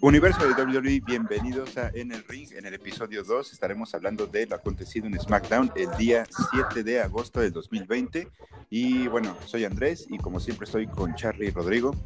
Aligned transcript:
Universo 0.00 0.46
de 0.46 0.54
WWE, 0.54 1.00
bienvenidos 1.04 1.76
a 1.76 1.90
En 1.92 2.12
el 2.12 2.22
Ring. 2.28 2.52
En 2.52 2.66
el 2.66 2.74
episodio 2.74 3.24
2 3.24 3.52
estaremos 3.52 3.92
hablando 3.96 4.28
de 4.28 4.46
lo 4.46 4.54
acontecido 4.54 5.08
en 5.08 5.18
SmackDown 5.18 5.72
el 5.74 5.90
día 5.98 6.24
7 6.52 6.84
de 6.84 7.00
agosto 7.00 7.40
del 7.40 7.52
2020. 7.52 8.28
Y 8.70 9.08
bueno, 9.08 9.36
soy 9.44 9.64
Andrés 9.64 10.06
y 10.08 10.18
como 10.18 10.38
siempre 10.38 10.66
estoy 10.66 10.86
con 10.86 11.16
Charlie 11.16 11.48
y 11.48 11.50
Rodrigo. 11.50 11.96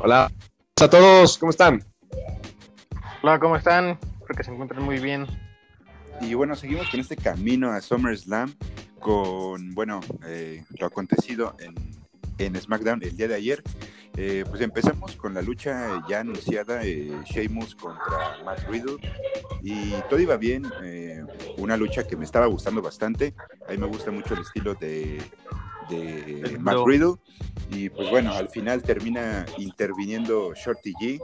Hola 0.00 0.30
a 0.80 0.88
todos, 0.88 1.38
¿cómo 1.38 1.50
están? 1.50 1.82
Hola, 3.20 3.40
¿cómo 3.40 3.56
están? 3.56 3.98
Espero 4.20 4.36
que 4.36 4.44
se 4.44 4.52
encuentren 4.52 4.84
muy 4.84 5.00
bien. 5.00 5.26
Y 6.20 6.34
bueno, 6.34 6.54
seguimos 6.54 6.88
con 6.88 7.00
este 7.00 7.16
camino 7.16 7.72
a 7.72 7.80
SummerSlam 7.80 8.54
con, 9.00 9.74
bueno, 9.74 9.98
eh, 10.24 10.64
lo 10.78 10.86
acontecido 10.86 11.56
en, 11.58 11.74
en 12.38 12.54
SmackDown 12.60 13.02
el 13.02 13.16
día 13.16 13.26
de 13.26 13.34
ayer. 13.34 13.64
Eh, 14.18 14.44
pues 14.48 14.62
empezamos 14.62 15.14
con 15.16 15.34
la 15.34 15.42
lucha 15.42 16.02
ya 16.08 16.20
anunciada, 16.20 16.82
eh, 16.84 17.12
Sheamus 17.26 17.74
contra 17.74 18.42
Matt 18.46 18.66
Riddle, 18.66 18.96
y 19.62 19.92
todo 20.08 20.18
iba 20.18 20.38
bien, 20.38 20.64
eh, 20.82 21.22
una 21.58 21.76
lucha 21.76 22.06
que 22.06 22.16
me 22.16 22.24
estaba 22.24 22.46
gustando 22.46 22.80
bastante, 22.80 23.34
a 23.68 23.72
mí 23.72 23.78
me 23.78 23.86
gusta 23.86 24.10
mucho 24.10 24.32
el 24.32 24.40
estilo 24.40 24.74
de, 24.74 25.20
de 25.90 26.56
Matt 26.58 26.78
Riddle, 26.86 27.16
y 27.70 27.90
pues 27.90 28.08
bueno, 28.08 28.32
al 28.32 28.48
final 28.48 28.82
termina 28.82 29.44
interviniendo 29.58 30.54
Shorty 30.54 30.94
G, 30.94 31.20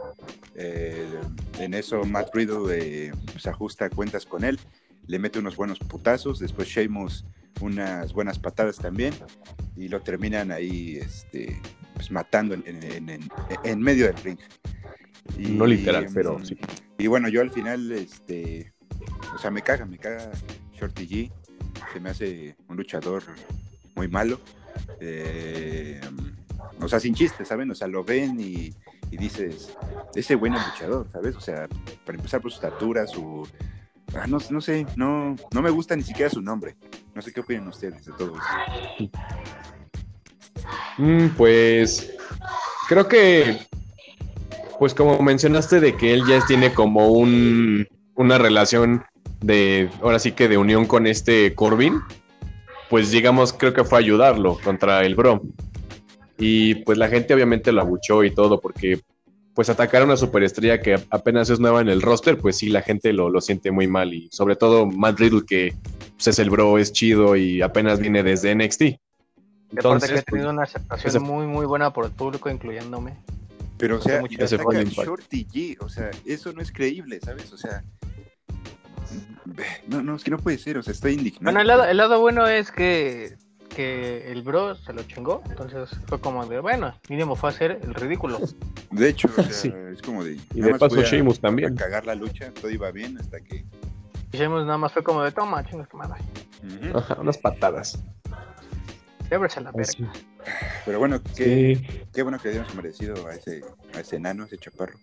en 1.59 1.73
eso 1.73 2.04
Matt 2.04 2.29
Riddle 2.34 3.10
se 3.38 3.48
ajusta 3.48 3.88
cuentas 3.88 4.27
con 4.27 4.45
él, 4.45 4.60
le 5.06 5.18
mete 5.18 5.38
unos 5.38 5.56
buenos 5.56 5.79
putazos, 5.79 6.40
después 6.40 6.68
Sheamus 6.68 7.24
unas 7.62 8.12
buenas 8.12 8.38
patadas 8.38 8.77
también, 8.77 9.15
y 9.77 9.88
lo 9.88 10.01
terminan 10.02 10.52
ahí, 10.52 10.98
este 10.98 11.59
pues, 12.02 12.11
matando 12.11 12.55
en, 12.55 13.80
medio 13.80 14.06
del 14.06 14.16
ring. 14.16 14.38
no 15.38 15.66
literal, 15.66 16.09
pero 16.13 16.38
mm, 16.38 16.45
sí. 16.45 16.59
Y 16.99 17.07
bueno, 17.07 17.29
yo 17.29 17.40
al 17.40 17.51
final, 17.51 17.93
este, 17.93 18.73
o 19.32 19.38
sea, 19.38 19.52
me 19.52 19.63
caga, 19.63 19.87
me 19.87 19.99
caga 19.99 20.32
Shorty 20.74 21.07
G. 21.07 21.32
Se 21.93 22.01
me 22.01 22.10
hace 22.10 22.57
un 22.68 22.77
luchador 22.77 23.23
muy 23.95 24.09
malo. 24.09 24.40
Eh, 25.01 26.01
o 26.80 26.88
sea, 26.88 26.99
sin 26.99 27.15
chistes, 27.15 27.46
¿saben? 27.46 27.71
O 27.71 27.74
sea, 27.74 27.87
lo 27.87 28.02
ven 28.02 28.40
y, 28.40 28.74
dices, 29.10 29.77
ese 30.15 30.34
buen 30.34 30.55
luchador, 30.55 31.07
¿sabes? 31.12 31.37
O 31.37 31.40
sea, 31.40 31.68
para 32.05 32.18
empezar 32.18 32.40
por 32.40 32.51
su 32.51 32.57
estatura, 32.57 33.07
su... 33.07 33.46
Ah, 34.15 34.27
no, 34.27 34.38
no 34.51 34.60
sé, 34.60 34.87
no, 34.96 35.37
no 35.52 35.62
me 35.62 35.71
gusta 35.71 35.95
ni 35.95 36.02
siquiera 36.02 36.30
su 36.30 36.43
nombre. 36.43 36.74
No 37.15 37.23
sé 37.23 37.32
qué 37.32 37.40
opinan 37.40 37.68
ustedes 37.68 38.05
de 38.05 38.12
todo 38.12 38.34
eso. 38.37 39.10
Mm, 40.99 41.29
pues 41.37 42.13
creo 42.88 43.09
que, 43.09 43.59
pues 44.79 44.95
como 44.95 45.18
mencionaste 45.21 45.80
de 45.80 45.96
que 45.96 46.13
él 46.13 46.24
ya 46.27 46.45
tiene 46.46 46.73
como 46.73 47.09
un, 47.09 47.87
una 48.15 48.38
relación 48.38 49.05
de, 49.40 49.88
ahora 50.02 50.18
sí 50.18 50.33
que 50.33 50.49
de 50.49 50.59
unión 50.59 50.87
con 50.87 51.07
este 51.07 51.55
Corbin, 51.55 52.01
pues 52.90 53.10
digamos, 53.10 53.52
creo 53.52 53.73
que 53.73 53.85
fue 53.85 53.99
ayudarlo 53.99 54.59
contra 54.63 55.05
el 55.05 55.15
Bro. 55.15 55.43
Y 56.38 56.77
pues 56.77 56.99
la 56.99 57.09
gente 57.09 57.35
obviamente 57.35 57.73
lo 57.73 57.80
abuchó 57.80 58.24
y 58.24 58.35
todo, 58.35 58.60
porque 58.60 59.01
pues 59.55 59.68
atacar 59.68 60.02
a 60.02 60.05
una 60.07 60.16
superestrella 60.16 60.80
que 60.80 60.99
apenas 61.10 61.51
es 61.51 61.60
nueva 61.60 61.80
en 61.80 61.88
el 61.88 62.02
roster, 62.02 62.38
pues 62.38 62.57
sí, 62.57 62.68
la 62.68 62.83
gente 62.83 63.13
lo, 63.13 63.29
lo 63.29 63.40
siente 63.40 63.71
muy 63.71 63.87
mal. 63.87 64.12
Y 64.15 64.28
sobre 64.33 64.56
todo 64.56 64.87
Matt 64.87 65.21
Riddle, 65.21 65.44
que 65.47 65.75
pues, 66.15 66.28
es 66.28 66.38
el 66.38 66.50
bro, 66.50 66.78
es 66.78 66.93
chido 66.93 67.37
y 67.37 67.62
apenas 67.62 68.00
viene 68.00 68.22
desde 68.22 68.55
NXT. 68.55 68.83
Entonces, 69.72 70.10
que 70.10 70.19
ha 70.19 70.22
tenido 70.22 70.47
pues, 70.47 70.54
una 70.54 70.62
aceptación 70.62 71.22
muy, 71.22 71.47
muy 71.47 71.66
buena 71.66 71.92
por 71.92 72.04
el 72.04 72.12
público, 72.12 72.50
incluyéndome. 72.50 73.16
Pero, 73.78 73.98
o 73.98 74.00
sea, 74.00 74.22
y 74.28 74.37
Shorty 74.37 75.47
G, 75.47 75.76
o 75.81 75.88
sea, 75.88 76.10
eso 76.25 76.53
no 76.53 76.62
es 76.62 76.70
creíble, 76.70 77.19
¿sabes? 77.20 77.53
O 77.53 77.56
sea, 77.56 77.82
no, 79.88 80.03
no, 80.03 80.15
es 80.16 80.25
que 80.25 80.31
no 80.31 80.38
puede 80.38 80.59
ser, 80.59 80.78
o 80.78 80.82
sea, 80.82 80.93
estoy 80.93 81.15
indignado. 81.15 81.44
Bueno, 81.44 81.61
el 81.61 81.66
lado, 81.66 81.84
el 81.84 81.97
lado 81.97 82.21
bueno 82.21 82.47
es 82.47 82.71
que, 82.71 83.37
que 83.69 84.31
el 84.31 84.43
bro 84.43 84.77
se 84.77 84.93
lo 84.93 85.03
chingó, 85.03 85.43
entonces 85.49 85.91
fue 86.06 86.21
como 86.21 86.47
de, 86.47 86.61
bueno, 86.61 86.94
mínimo 87.09 87.34
fue 87.34 87.50
a 87.50 87.53
hacer 87.53 87.81
el 87.82 87.94
ridículo. 87.94 88.38
De 88.91 89.09
hecho, 89.09 89.28
o 89.37 89.43
sea, 89.50 89.91
es 89.91 90.03
como 90.03 90.22
de... 90.22 90.38
Y 90.55 90.61
de 90.61 90.75
paso 90.78 91.03
Sheamus 91.03 91.41
también. 91.41 91.72
A 91.72 91.77
cagar 91.77 92.06
la 92.06 92.15
lucha, 92.15 92.53
todo 92.53 92.71
iba 92.71 92.91
bien 92.91 93.19
hasta 93.19 93.41
que... 93.41 93.65
Sheamus 94.32 94.65
nada 94.65 94.78
más 94.78 94.93
fue 94.93 95.03
como 95.03 95.22
de, 95.22 95.32
toma, 95.32 95.65
chingas 95.69 95.88
tu 95.88 95.97
madre. 95.97 96.21
Ajá, 96.94 97.16
unas 97.21 97.37
patadas. 97.37 97.99
Pero 100.84 100.98
bueno, 100.98 101.20
qué, 101.37 102.04
qué 102.12 102.22
bueno 102.22 102.38
que 102.38 102.50
hayamos 102.50 102.75
merecido 102.75 103.26
a 103.26 103.34
ese, 103.34 103.62
a 103.94 104.00
ese 104.00 104.16
enano, 104.16 104.44
a 104.44 104.47
ese 104.47 104.59
chaparro. 104.59 104.98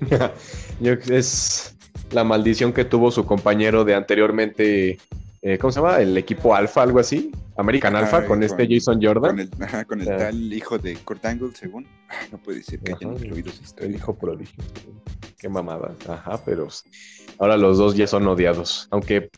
Yo, 0.80 0.92
es 0.92 1.76
la 2.10 2.24
maldición 2.24 2.72
que 2.72 2.84
tuvo 2.84 3.10
su 3.10 3.24
compañero 3.26 3.84
de 3.84 3.94
anteriormente, 3.94 4.98
eh, 5.42 5.58
¿cómo 5.58 5.72
se 5.72 5.80
llama? 5.80 5.98
El 6.00 6.16
equipo 6.16 6.54
Alfa, 6.54 6.82
algo 6.82 6.98
así. 6.98 7.30
American 7.56 7.94
Alpha, 7.94 8.24
con, 8.24 8.42
este 8.42 8.66
Jason 8.68 9.00
Jordan. 9.02 9.32
Con 9.32 9.40
el, 9.40 9.50
ajá, 9.60 9.84
con 9.84 10.00
el 10.00 10.06
tal 10.06 10.52
hijo 10.52 10.78
de 10.78 10.96
Kurt 10.96 11.24
Angle, 11.26 11.50
según. 11.54 11.86
no 12.32 12.38
puede 12.38 12.62
ser 12.62 12.80
que 12.80 12.94
hayan 12.94 13.12
incluido 13.12 13.50
esa 13.50 13.84
El 13.84 13.94
hijo 13.94 14.14
prodigio. 14.14 14.64
Qué 15.38 15.48
mamada. 15.48 15.94
Ajá, 16.08 16.40
pero 16.44 16.68
ahora 17.38 17.56
los 17.56 17.78
dos 17.78 17.94
ya 17.96 18.06
son 18.06 18.26
odiados. 18.26 18.88
Aunque 18.90 19.30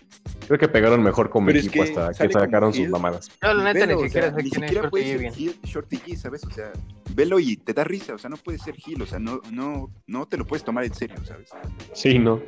creo 0.47 0.59
que 0.59 0.69
pegaron 0.69 1.03
mejor 1.03 1.31
como 1.31 1.51
equipo 1.51 1.83
hasta 1.83 2.13
que 2.13 2.33
sacaron 2.33 2.73
sus 2.73 2.89
mamadas. 2.89 3.31
No, 3.43 3.55
la 3.55 3.73
neta, 3.73 3.87
ni 3.87 4.03
siquiera 4.03 4.35
sé 4.35 4.43
quién 4.43 4.65
es 4.65 4.73
Shorty 4.73 5.03
G. 5.03 5.59
Shorty 5.63 5.97
G, 5.99 6.17
¿sabes? 6.17 6.45
O 6.45 6.51
sea, 6.51 6.73
velo 7.15 7.41
y 7.41 7.57
te 7.57 7.73
da 7.73 7.85
risa. 7.85 8.15
O 8.15 8.19
sea, 8.19 8.31
no 8.31 8.37
puede 8.37 8.59
ser 8.59 8.75
Gil. 8.75 9.01
O 9.03 9.07
sea, 9.07 9.19
no, 9.19 9.41
no, 9.51 9.91
no 10.07 10.27
te 10.27 10.37
lo 10.37 10.47
puedes 10.47 10.65
tomar 10.65 10.85
en 10.85 10.95
serio, 10.95 11.17
¿sabes? 11.25 11.51
Sí, 11.95 12.19
no. 12.19 12.41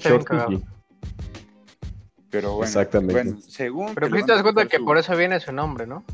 Shorty 0.00 0.34
G. 0.34 0.64
Pero 2.30 2.56
bueno, 2.56 2.66
Exactamente. 2.66 3.42
según. 3.42 3.94
Pero 3.94 4.10
te 4.10 4.32
das 4.32 4.42
cuenta 4.42 4.66
que 4.66 4.80
por 4.80 4.98
eso 4.98 5.16
viene 5.16 5.38
su 5.38 5.52
nombre, 5.52 5.86
¿no? 5.86 6.04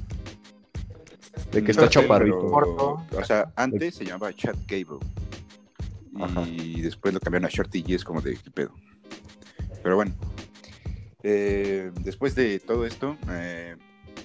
De 1.50 1.64
que 1.64 1.70
está 1.70 1.88
chaparrito. 1.88 2.36
o 2.36 3.24
sea, 3.24 3.50
antes 3.56 3.94
se 3.94 4.04
llamaba 4.04 4.32
Chad 4.32 4.56
Gable. 4.68 4.98
Y 6.46 6.82
después 6.82 7.14
lo 7.14 7.20
cambiaron 7.20 7.46
a 7.46 7.48
Shorty 7.48 7.82
G, 7.82 7.94
es 7.94 8.04
como 8.04 8.20
de 8.20 8.36
qué 8.36 8.50
pedo. 8.50 8.74
Pero 9.82 9.96
bueno. 9.96 10.12
Eh, 11.22 11.90
después 12.00 12.34
de 12.34 12.58
todo 12.60 12.86
esto, 12.86 13.16
eh, 13.30 13.76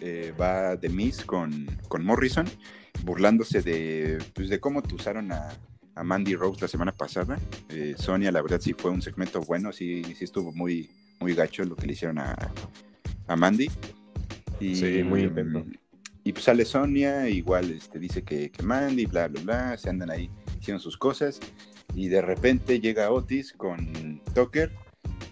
eh, 0.02 0.34
va 0.40 0.80
The 0.80 0.90
Miz 0.90 1.24
con, 1.26 1.68
con 1.88 2.06
Morrison, 2.06 2.46
burlándose 3.04 3.62
de, 3.62 4.18
pues, 4.34 4.50
de 4.50 4.60
cómo 4.60 4.82
te 4.82 4.96
usaron 4.96 5.32
a, 5.32 5.50
a 5.96 6.04
Mandy 6.04 6.36
Rose 6.36 6.62
la 6.62 6.68
semana 6.68 6.92
pasada. 6.92 7.40
Sonia, 7.98 8.32
la 8.32 8.42
verdad, 8.42 8.62
sí 8.62 8.74
fue 8.74 8.92
un 8.92 9.02
segmento 9.02 9.42
bueno, 9.42 9.72
sí, 9.72 10.04
sí 10.16 10.24
estuvo 10.24 10.52
muy, 10.52 10.90
muy 11.20 11.34
gacho 11.34 11.64
lo 11.66 11.76
que 11.76 11.88
le 11.88 11.94
hicieron 11.94 12.20
a, 12.20 12.36
a 13.28 13.36
Mandy. 13.36 13.70
Y, 14.60 14.76
sí, 14.76 15.04
muy 15.04 15.24
intento. 15.24 15.66
Y 16.24 16.34
pues 16.34 16.46
sale 16.46 16.66
Sonia, 16.66 17.30
igual 17.30 17.70
este, 17.72 18.00
dice 18.00 18.24
que, 18.24 18.50
que 18.50 18.64
Mandy, 18.64 19.06
bla, 19.06 19.28
bla, 19.28 19.42
bla, 19.42 19.78
se 19.78 19.90
andan 19.90 20.10
ahí 20.10 20.30
haciendo 20.60 20.82
sus 20.82 20.98
cosas. 20.98 21.40
Y 21.94 22.08
de 22.08 22.22
repente 22.22 22.80
llega 22.80 23.12
Otis 23.12 23.54
con 23.54 24.22
Tucker 24.34 24.72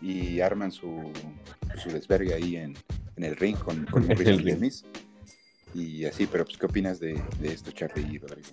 y 0.02 0.40
arman 0.40 0.72
su, 0.72 1.12
su 1.78 1.90
desvergue 1.90 2.34
ahí 2.34 2.56
en, 2.56 2.76
en 3.16 3.24
el 3.24 3.36
ring 3.36 3.58
con, 3.58 3.86
con 3.86 4.08
Morrison 4.08 4.44
y 5.74 6.02
Y 6.02 6.06
así, 6.06 6.28
pero 6.28 6.46
pues, 6.46 6.58
¿qué 6.58 6.66
opinas 6.66 7.00
de, 7.00 7.22
de 7.40 7.48
esto, 7.48 7.72
Charlie 7.72 8.16
y 8.16 8.18
Rodrigo? 8.20 8.50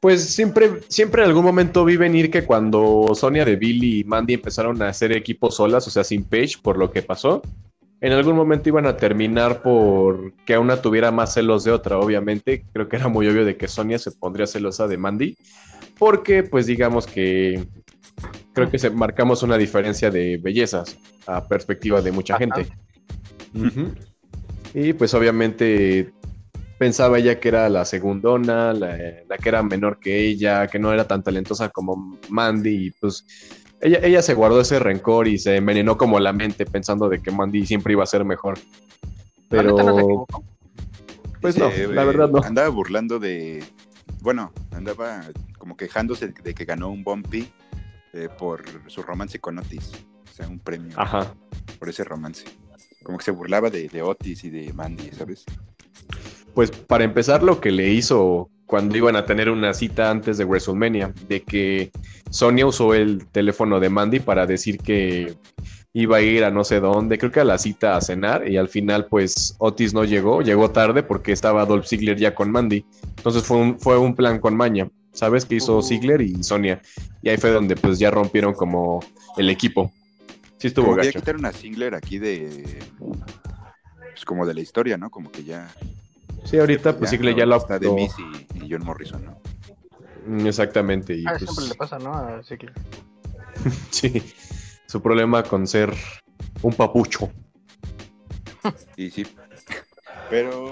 Pues 0.00 0.34
siempre, 0.34 0.80
siempre 0.88 1.22
en 1.22 1.28
algún 1.28 1.44
momento 1.44 1.84
vi 1.84 1.98
venir 1.98 2.30
que 2.30 2.44
cuando 2.44 3.08
Sonia 3.14 3.44
de 3.44 3.56
Billy 3.56 4.00
y 4.00 4.04
Mandy 4.04 4.34
empezaron 4.34 4.80
a 4.80 4.88
hacer 4.88 5.12
equipos 5.12 5.56
solas, 5.56 5.86
o 5.86 5.90
sea, 5.90 6.04
sin 6.04 6.24
Page, 6.24 6.54
por 6.62 6.78
lo 6.78 6.90
que 6.90 7.02
pasó, 7.02 7.42
en 8.00 8.12
algún 8.12 8.34
momento 8.34 8.70
iban 8.70 8.86
a 8.86 8.96
terminar 8.96 9.60
por 9.60 10.32
que 10.46 10.56
una 10.56 10.80
tuviera 10.80 11.10
más 11.10 11.34
celos 11.34 11.64
de 11.64 11.70
otra, 11.70 11.98
obviamente. 11.98 12.64
Creo 12.72 12.88
que 12.88 12.96
era 12.96 13.08
muy 13.08 13.28
obvio 13.28 13.44
de 13.44 13.58
que 13.58 13.68
Sonia 13.68 13.98
se 13.98 14.10
pondría 14.10 14.46
celosa 14.46 14.88
de 14.88 14.96
Mandy, 14.96 15.36
porque 15.98 16.44
pues 16.44 16.64
digamos 16.64 17.06
que 17.06 17.68
creo 18.60 18.70
que 18.70 18.78
se, 18.78 18.90
marcamos 18.90 19.42
una 19.42 19.56
diferencia 19.56 20.10
de 20.10 20.36
bellezas 20.36 20.98
a 21.26 21.46
perspectiva 21.46 22.02
de 22.02 22.12
mucha 22.12 22.36
gente. 22.36 22.66
Y 24.74 24.92
pues 24.92 25.14
obviamente 25.14 26.12
pensaba 26.78 27.18
ella 27.18 27.40
que 27.40 27.48
era 27.48 27.68
la 27.70 27.86
segundona, 27.86 28.72
la, 28.74 28.98
la, 29.28 29.38
que 29.38 29.48
era 29.48 29.62
menor 29.62 29.98
que 29.98 30.26
ella, 30.26 30.66
que 30.66 30.78
no 30.78 30.92
era 30.92 31.06
tan 31.06 31.22
talentosa 31.22 31.70
como 31.70 32.18
Mandy, 32.28 32.86
y 32.86 32.90
pues 32.90 33.24
ella, 33.80 33.98
ella 34.02 34.20
se 34.20 34.34
guardó 34.34 34.60
ese 34.60 34.78
rencor 34.78 35.26
y 35.26 35.38
se 35.38 35.56
envenenó 35.56 35.96
como 35.96 36.20
la 36.20 36.32
mente 36.32 36.66
pensando 36.66 37.08
de 37.08 37.22
que 37.22 37.30
Mandy 37.30 37.64
siempre 37.66 37.94
iba 37.94 38.04
a 38.04 38.06
ser 38.06 38.24
mejor. 38.26 38.58
Pero... 39.48 40.26
pues 41.40 41.56
no, 41.56 41.70
la 41.70 42.04
verdad 42.04 42.28
no. 42.28 42.42
Andaba 42.42 42.68
burlando 42.68 43.18
de... 43.18 43.64
Bueno, 44.20 44.52
andaba 44.72 45.22
como 45.56 45.76
quejándose 45.76 46.28
de 46.28 46.54
que 46.54 46.64
ganó 46.66 46.90
un 46.90 47.02
Bumpy 47.02 47.50
eh, 48.12 48.28
por 48.38 48.64
su 48.88 49.02
romance 49.02 49.38
con 49.38 49.58
Otis. 49.58 49.92
O 50.30 50.32
sea, 50.32 50.48
un 50.48 50.58
premio 50.58 50.92
Ajá. 50.96 51.34
por 51.78 51.88
ese 51.88 52.04
romance. 52.04 52.44
Como 53.02 53.18
que 53.18 53.24
se 53.24 53.30
burlaba 53.30 53.70
de, 53.70 53.88
de 53.88 54.02
Otis 54.02 54.44
y 54.44 54.50
de 54.50 54.72
Mandy, 54.72 55.10
¿sabes? 55.10 55.44
Pues 56.54 56.70
para 56.70 57.04
empezar, 57.04 57.42
lo 57.42 57.60
que 57.60 57.70
le 57.70 57.88
hizo 57.90 58.50
cuando 58.66 58.96
iban 58.96 59.16
a 59.16 59.26
tener 59.26 59.50
una 59.50 59.74
cita 59.74 60.10
antes 60.10 60.38
de 60.38 60.44
WrestleMania, 60.44 61.12
de 61.28 61.42
que 61.42 61.90
Sonia 62.30 62.66
usó 62.66 62.94
el 62.94 63.26
teléfono 63.26 63.80
de 63.80 63.88
Mandy 63.88 64.20
para 64.20 64.46
decir 64.46 64.78
que 64.78 65.34
iba 65.92 66.18
a 66.18 66.20
ir 66.20 66.44
a 66.44 66.52
no 66.52 66.62
sé 66.62 66.78
dónde, 66.78 67.18
creo 67.18 67.32
que 67.32 67.40
a 67.40 67.44
la 67.44 67.58
cita 67.58 67.96
a 67.96 68.00
cenar, 68.00 68.48
y 68.48 68.56
al 68.56 68.68
final 68.68 69.06
pues 69.06 69.56
Otis 69.58 69.92
no 69.92 70.04
llegó, 70.04 70.40
llegó 70.42 70.70
tarde 70.70 71.02
porque 71.02 71.32
estaba 71.32 71.66
Dolph 71.66 71.86
Ziggler 71.86 72.16
ya 72.16 72.34
con 72.34 72.52
Mandy. 72.52 72.84
Entonces 73.16 73.42
fue 73.42 73.56
un, 73.56 73.80
fue 73.80 73.98
un 73.98 74.14
plan 74.14 74.38
con 74.38 74.56
maña. 74.56 74.88
¿Sabes? 75.12 75.44
Que 75.44 75.56
hizo. 75.56 75.82
Ziggler 75.82 76.20
y 76.20 76.42
Sonia. 76.42 76.80
Y 77.22 77.28
ahí 77.28 77.36
fue 77.36 77.50
donde 77.50 77.76
pues 77.76 77.98
ya 77.98 78.10
rompieron 78.10 78.54
como 78.54 79.00
el 79.36 79.50
equipo. 79.50 79.92
Sí 80.58 80.68
estuvo 80.68 80.86
Como 80.86 80.96
que 80.98 81.02
ya 81.04 81.08
gacho. 81.08 81.20
quitaron 81.20 81.44
a 81.46 81.52
Singler 81.52 81.94
aquí 81.94 82.18
de. 82.18 82.78
Pues 82.98 84.24
como 84.24 84.46
de 84.46 84.54
la 84.54 84.60
historia, 84.60 84.96
¿no? 84.98 85.10
Como 85.10 85.30
que 85.30 85.42
ya. 85.44 85.72
Sí, 86.44 86.58
ahorita 86.58 86.96
pues 86.96 87.10
Ziggler 87.10 87.34
ya 87.36 87.46
lo 87.46 87.56
Está 87.56 87.78
de. 87.78 87.90
Miz 87.90 88.12
y, 88.18 88.64
y 88.66 88.70
John 88.70 88.84
Morrison, 88.84 89.24
¿no? 89.24 89.40
Mm, 90.26 90.46
Exactamente. 90.46 91.14
Y 91.14 91.24
Ah, 91.26 91.34
pues, 91.38 91.44
siempre 91.50 91.66
le 91.68 91.74
pasa, 91.74 91.98
¿no? 91.98 92.12
A 92.14 92.42
Ziggler. 92.42 92.72
sí, 93.90 94.22
su 94.86 95.00
problema 95.02 95.42
con 95.42 95.66
ser 95.66 95.92
un 96.62 96.72
papucho. 96.74 97.30
Y 98.96 99.10
sí. 99.10 99.26
Pero 100.28 100.70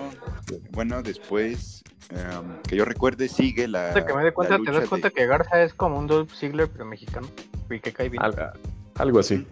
bueno, 0.70 1.02
después. 1.02 1.82
Em, 2.10 2.62
que 2.66 2.76
yo 2.76 2.84
recuerde, 2.84 3.28
sigue 3.28 3.68
la. 3.68 3.88
Hasta 3.88 4.06
que 4.06 4.14
me 4.14 4.24
dé 4.24 4.32
cuenta, 4.32 4.54
te 4.54 4.58
lucha 4.60 4.72
das 4.72 4.82
de- 4.82 4.88
cuenta 4.88 5.10
que 5.10 5.26
Garza 5.26 5.62
es 5.62 5.74
como 5.74 5.98
un 5.98 6.06
Dolph 6.06 6.32
Ziggler, 6.34 6.68
pero 6.68 6.84
mexicano. 6.84 7.28
Y 7.70 7.80
que 7.80 7.92
cae 7.92 8.08
bien. 8.08 8.22
Algo, 8.22 8.42
algo 8.96 9.18
así. 9.18 9.46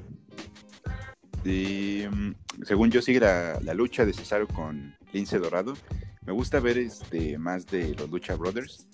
Y 1.44 2.05
mm, 2.11 2.35
según 2.64 2.91
yo 2.91 3.00
sigue 3.03 3.20
la, 3.20 3.58
la 3.62 3.75
lucha 3.75 4.05
de 4.05 4.12
Cesaro 4.12 4.49
con 4.49 4.94
Lince 5.12 5.38
Dorado. 5.38 5.75
Me 6.25 6.32
gusta 6.32 6.58
ver 6.61 6.79
este 6.79 7.38
más 7.38 7.67
de 7.67 7.94
los 7.94 8.11
Lucha 8.11 8.35
Brothers. 8.35 8.87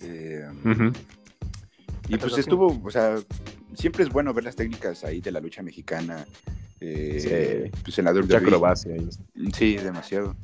Eh, 0.00 0.44
Ujú. 0.64 0.92
y 2.08 2.16
pues 2.16 2.38
estuvo, 2.38 2.80
o 2.84 2.90
sea, 2.90 3.16
siempre 3.74 4.04
es 4.04 4.10
bueno 4.10 4.32
ver 4.32 4.44
las 4.44 4.56
técnicas 4.56 5.04
ahí 5.04 5.20
de 5.20 5.32
la 5.32 5.40
lucha 5.40 5.62
mexicana. 5.62 6.24
eh, 6.80 7.70
Sí. 7.72 7.78
Pues 7.84 7.98
en 7.98 8.04
la 8.06 8.12
WWE. 8.12 8.94
ahí. 8.94 9.08
Sí, 9.52 9.76
demasiado. 9.76 10.34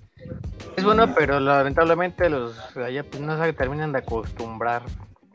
Es 0.76 0.84
bueno, 0.84 1.14
pero 1.14 1.40
lamentablemente 1.40 2.28
los 2.28 2.54
allá 2.76 3.02
pues 3.04 3.22
no 3.22 3.42
se 3.42 3.52
terminan 3.52 3.92
de 3.92 3.98
acostumbrar. 3.98 4.82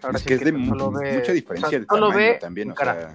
Ahora 0.03 0.17
es 0.17 0.23
sí 0.23 0.27
que 0.29 0.33
es 0.35 0.43
de 0.43 0.53
pues, 0.53 0.67
solo 0.67 0.91
ve- 0.91 1.17
mucha 1.17 1.31
diferencia 1.33 1.67
o 1.67 1.69
sea, 1.71 1.79
de 1.79 1.85
solo 1.88 2.07
tamaño 2.09 2.17
ve 2.17 2.38
también. 2.39 2.71
O 2.71 2.75
cara. 2.75 2.93
sea, 2.99 3.13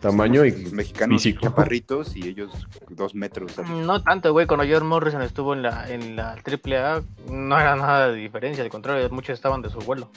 Tamaño 0.00 0.46
y 0.46 0.52
los 0.62 0.72
mexicanos 0.72 1.22
físico. 1.22 1.42
chaparritos 1.42 2.16
y 2.16 2.26
ellos 2.26 2.50
dos 2.88 3.14
metros. 3.14 3.52
¿sabes? 3.52 3.70
No 3.70 4.02
tanto, 4.02 4.32
güey, 4.32 4.46
cuando 4.46 4.64
John 4.66 4.86
Morrison 4.86 5.20
estuvo 5.20 5.52
en 5.52 5.60
la 5.62 5.90
en 5.92 6.16
la 6.16 6.32
AAA 6.42 7.02
no 7.28 7.60
era 7.60 7.76
nada 7.76 8.08
de 8.08 8.16
diferencia, 8.16 8.64
al 8.64 8.70
contrario, 8.70 9.08
muchos 9.10 9.34
estaban 9.34 9.60
de 9.60 9.68
su 9.68 9.78
vuelo. 9.80 10.10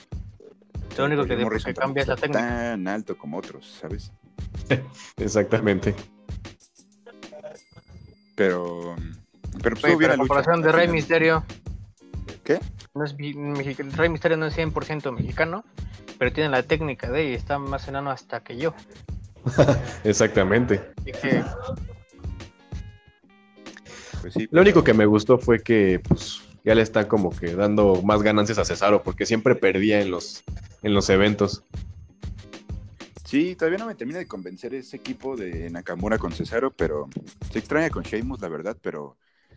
Lo 0.96 1.04
único 1.04 1.24
que, 1.26 1.36
Morrison 1.36 1.74
que 1.74 1.80
cambia 1.80 2.00
es 2.02 2.08
la 2.08 2.16
técnica. 2.16 2.38
tan 2.40 2.88
alto 2.88 3.18
como 3.18 3.36
otros, 3.36 3.76
¿sabes? 3.80 4.10
Exactamente. 5.18 5.94
Pero, 8.36 8.96
pero 9.62 9.76
pues 9.76 9.94
pero 9.96 10.00
la 10.00 10.16
lucha. 10.16 10.18
comparación 10.18 10.62
de 10.62 10.72
Rey. 10.72 10.88
Misterio, 10.88 11.44
¿Qué? 12.44 12.60
no 12.94 13.04
es 13.04 13.16
Rey 13.16 14.08
Misterio 14.08 14.36
no 14.36 14.46
es 14.46 14.56
100% 14.56 15.12
mexicano, 15.12 15.64
pero 16.18 16.32
tiene 16.32 16.50
la 16.50 16.62
técnica 16.62 17.10
de 17.10 17.30
y 17.30 17.34
está 17.34 17.58
más 17.58 17.88
enano 17.88 18.10
hasta 18.10 18.40
que 18.40 18.56
yo. 18.56 18.74
Exactamente. 20.04 20.80
Que 21.04 21.44
Pues 24.20 24.34
sí, 24.34 24.48
Lo 24.50 24.62
único 24.62 24.84
que 24.84 24.94
me 24.94 25.06
gustó 25.06 25.38
fue 25.38 25.62
que 25.62 26.00
pues, 26.06 26.42
ya 26.64 26.74
le 26.74 26.82
están 26.82 27.06
como 27.06 27.30
que 27.30 27.54
dando 27.54 28.00
más 28.02 28.22
ganancias 28.22 28.58
a 28.58 28.64
Cesaro 28.64 29.02
porque 29.02 29.26
siempre 29.26 29.54
perdía 29.54 30.00
en 30.00 30.10
los, 30.10 30.44
en 30.82 30.94
los 30.94 31.10
eventos. 31.10 31.62
Sí, 33.24 33.56
todavía 33.56 33.78
no 33.78 33.86
me 33.86 33.94
termina 33.94 34.18
de 34.18 34.26
convencer 34.26 34.74
ese 34.74 34.96
equipo 34.96 35.36
de 35.36 35.68
Nakamura 35.68 36.18
con 36.18 36.32
Cesaro, 36.32 36.70
pero 36.70 37.08
se 37.50 37.58
extraña 37.58 37.90
con 37.90 38.02
Sheamus, 38.02 38.40
la 38.40 38.48
verdad, 38.48 38.76
pero... 38.80 39.16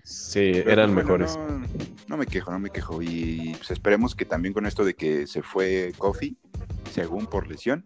Sí, 0.10 0.52
pero, 0.54 0.72
eran 0.72 0.94
pues, 0.94 1.06
bueno, 1.06 1.26
mejores. 1.26 1.38
No, 1.38 1.88
no 2.08 2.18
me 2.18 2.26
quejo, 2.26 2.50
no 2.52 2.60
me 2.60 2.70
quejo. 2.70 3.02
Y 3.02 3.54
pues 3.58 3.72
esperemos 3.72 4.16
que 4.16 4.24
también 4.26 4.54
con 4.54 4.66
esto 4.66 4.86
de 4.86 4.94
que 4.96 5.28
se 5.28 5.42
fue 5.44 5.92
Kofi, 5.98 6.38
según 6.94 7.28
por 7.28 7.48
lesión, 7.48 7.86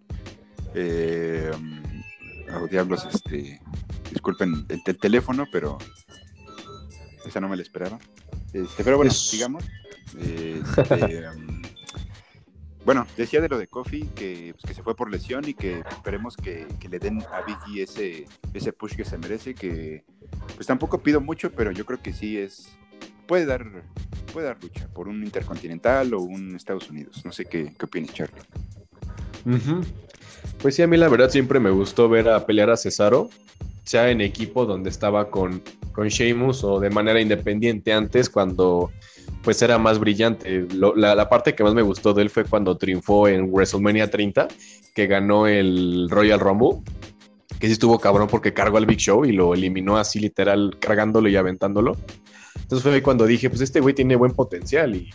eh, 0.76 1.50
oh, 2.54 2.68
diablos, 2.68 3.08
este, 3.12 3.60
disculpen 4.12 4.66
el, 4.70 4.82
el 4.86 4.98
teléfono, 5.00 5.46
pero 5.52 5.80
esa 7.26 7.40
no 7.42 7.50
me 7.50 7.56
la 7.56 7.64
esperaba. 7.64 7.98
Este, 8.54 8.84
pero 8.84 8.98
bueno, 8.98 9.12
Es- 9.12 9.30
sigamos. 9.30 9.64
Este, 10.22 11.28
um, 11.30 11.61
bueno, 12.86 13.06
decía 13.16 13.42
de 13.42 13.50
lo 13.50 13.58
de 13.58 13.68
Kofi 13.68 14.08
que, 14.16 14.54
pues, 14.54 14.64
que 14.66 14.74
se 14.74 14.84
fue 14.84 14.96
por 14.96 15.12
lesión 15.12 15.48
y 15.48 15.54
que 15.54 15.84
esperemos 15.90 16.36
que, 16.36 16.66
que 16.80 16.90
le 16.90 17.00
den 17.00 17.22
a 17.32 17.42
Biggie 17.42 17.84
ese, 17.84 18.26
ese 18.54 18.74
push 18.74 18.96
que 18.96 19.06
se 19.06 19.18
merece, 19.18 19.54
que 19.54 20.04
pues 20.56 20.66
tampoco 20.66 21.02
pido 21.02 21.22
mucho, 21.22 21.52
pero 21.52 21.72
yo 21.72 21.86
creo 21.86 22.02
que 22.02 22.14
sí 22.14 22.38
es, 22.38 22.76
puede 23.28 23.46
dar, 23.46 23.84
puede 24.34 24.48
dar 24.48 24.58
lucha 24.62 24.88
por 24.94 25.08
un 25.08 25.24
intercontinental 25.24 26.14
o 26.14 26.22
un 26.22 26.56
Estados 26.56 26.90
Unidos. 26.90 27.24
No 27.24 27.32
sé 27.32 27.46
qué, 27.46 27.74
qué 27.78 27.86
opinas, 27.86 28.14
Charlie. 28.14 28.42
Pues 30.62 30.76
sí, 30.76 30.82
a 30.82 30.88
mí 30.88 30.98
la 30.98 31.10
verdad 31.10 31.30
siempre 31.30 31.60
me 31.60 31.70
gustó 31.70 32.10
ver 32.10 32.30
a 32.30 32.46
pelear 32.46 32.70
a 32.70 32.78
Cesaro, 32.78 33.30
sea 33.84 34.10
en 34.10 34.22
equipo 34.22 34.66
donde 34.66 34.90
estaba 34.90 35.30
con, 35.30 35.62
con 35.92 36.08
Sheamus 36.08 36.64
o 36.64 36.80
de 36.80 36.90
manera 36.90 37.22
independiente 37.22 37.94
antes 37.94 38.30
cuando 38.30 38.92
pues 39.44 39.62
era 39.62 39.78
más 39.78 40.00
brillante. 40.00 40.68
Lo- 40.74 40.96
la, 40.96 41.16
la 41.16 41.30
parte 41.30 41.56
que 41.56 41.64
más 41.64 41.74
me 41.74 41.82
gustó 41.82 42.14
de 42.14 42.22
él 42.24 42.30
fue 42.30 42.46
cuando 42.46 42.78
triunfó 42.78 43.28
en 43.28 43.52
WrestleMania 43.52 44.10
30, 44.10 44.48
que 44.94 45.08
ganó 45.08 45.48
el 45.48 46.08
Royal 46.10 46.40
Rumble, 46.40 46.80
que 47.60 47.68
sí 47.68 47.74
estuvo 47.74 48.00
cabrón 48.00 48.28
porque 48.30 48.54
cargó 48.54 48.78
al 48.78 48.86
Big 48.86 49.00
Show 49.00 49.26
y 49.26 49.32
lo 49.32 49.54
eliminó 49.54 49.98
así 49.98 50.20
literal 50.20 50.78
cargándolo 50.80 51.30
y 51.30 51.36
aventándolo. 51.36 51.98
Entonces 52.56 52.84
fue 52.84 52.94
ahí 52.94 53.02
cuando 53.02 53.26
dije, 53.26 53.50
pues 53.50 53.62
este 53.62 53.80
güey 53.80 53.94
tiene 53.96 54.16
buen 54.16 54.34
potencial 54.34 54.96
y 54.96 55.10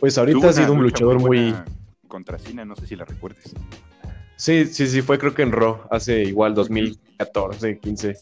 pues 0.00 0.18
ahorita 0.18 0.38
Tuvo 0.38 0.48
ha 0.48 0.52
sido 0.52 0.72
un 0.72 0.82
lucha 0.82 1.04
luchador 1.04 1.20
muy... 1.20 1.54
Contra 2.08 2.38
Cena, 2.38 2.64
no 2.64 2.76
sé 2.76 2.86
si 2.86 2.94
la 2.96 3.04
recuerdes. 3.04 3.52
Sí, 4.36 4.66
sí, 4.66 4.86
sí, 4.86 5.02
fue 5.02 5.18
creo 5.18 5.34
que 5.34 5.42
en 5.42 5.52
Raw, 5.52 5.80
hace 5.90 6.22
igual 6.22 6.54
2014, 6.54 7.78
15. 7.78 8.16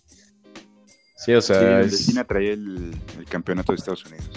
Sí, 1.17 1.33
o 1.33 1.41
Sí, 1.41 1.47
sea, 1.49 1.79
de 1.79 1.87
es- 1.87 2.07
Cena 2.07 2.25
traía 2.25 2.53
el, 2.53 2.95
el 3.19 3.25
campeonato 3.27 3.73
de 3.73 3.77
Estados 3.77 4.05
Unidos. 4.07 4.31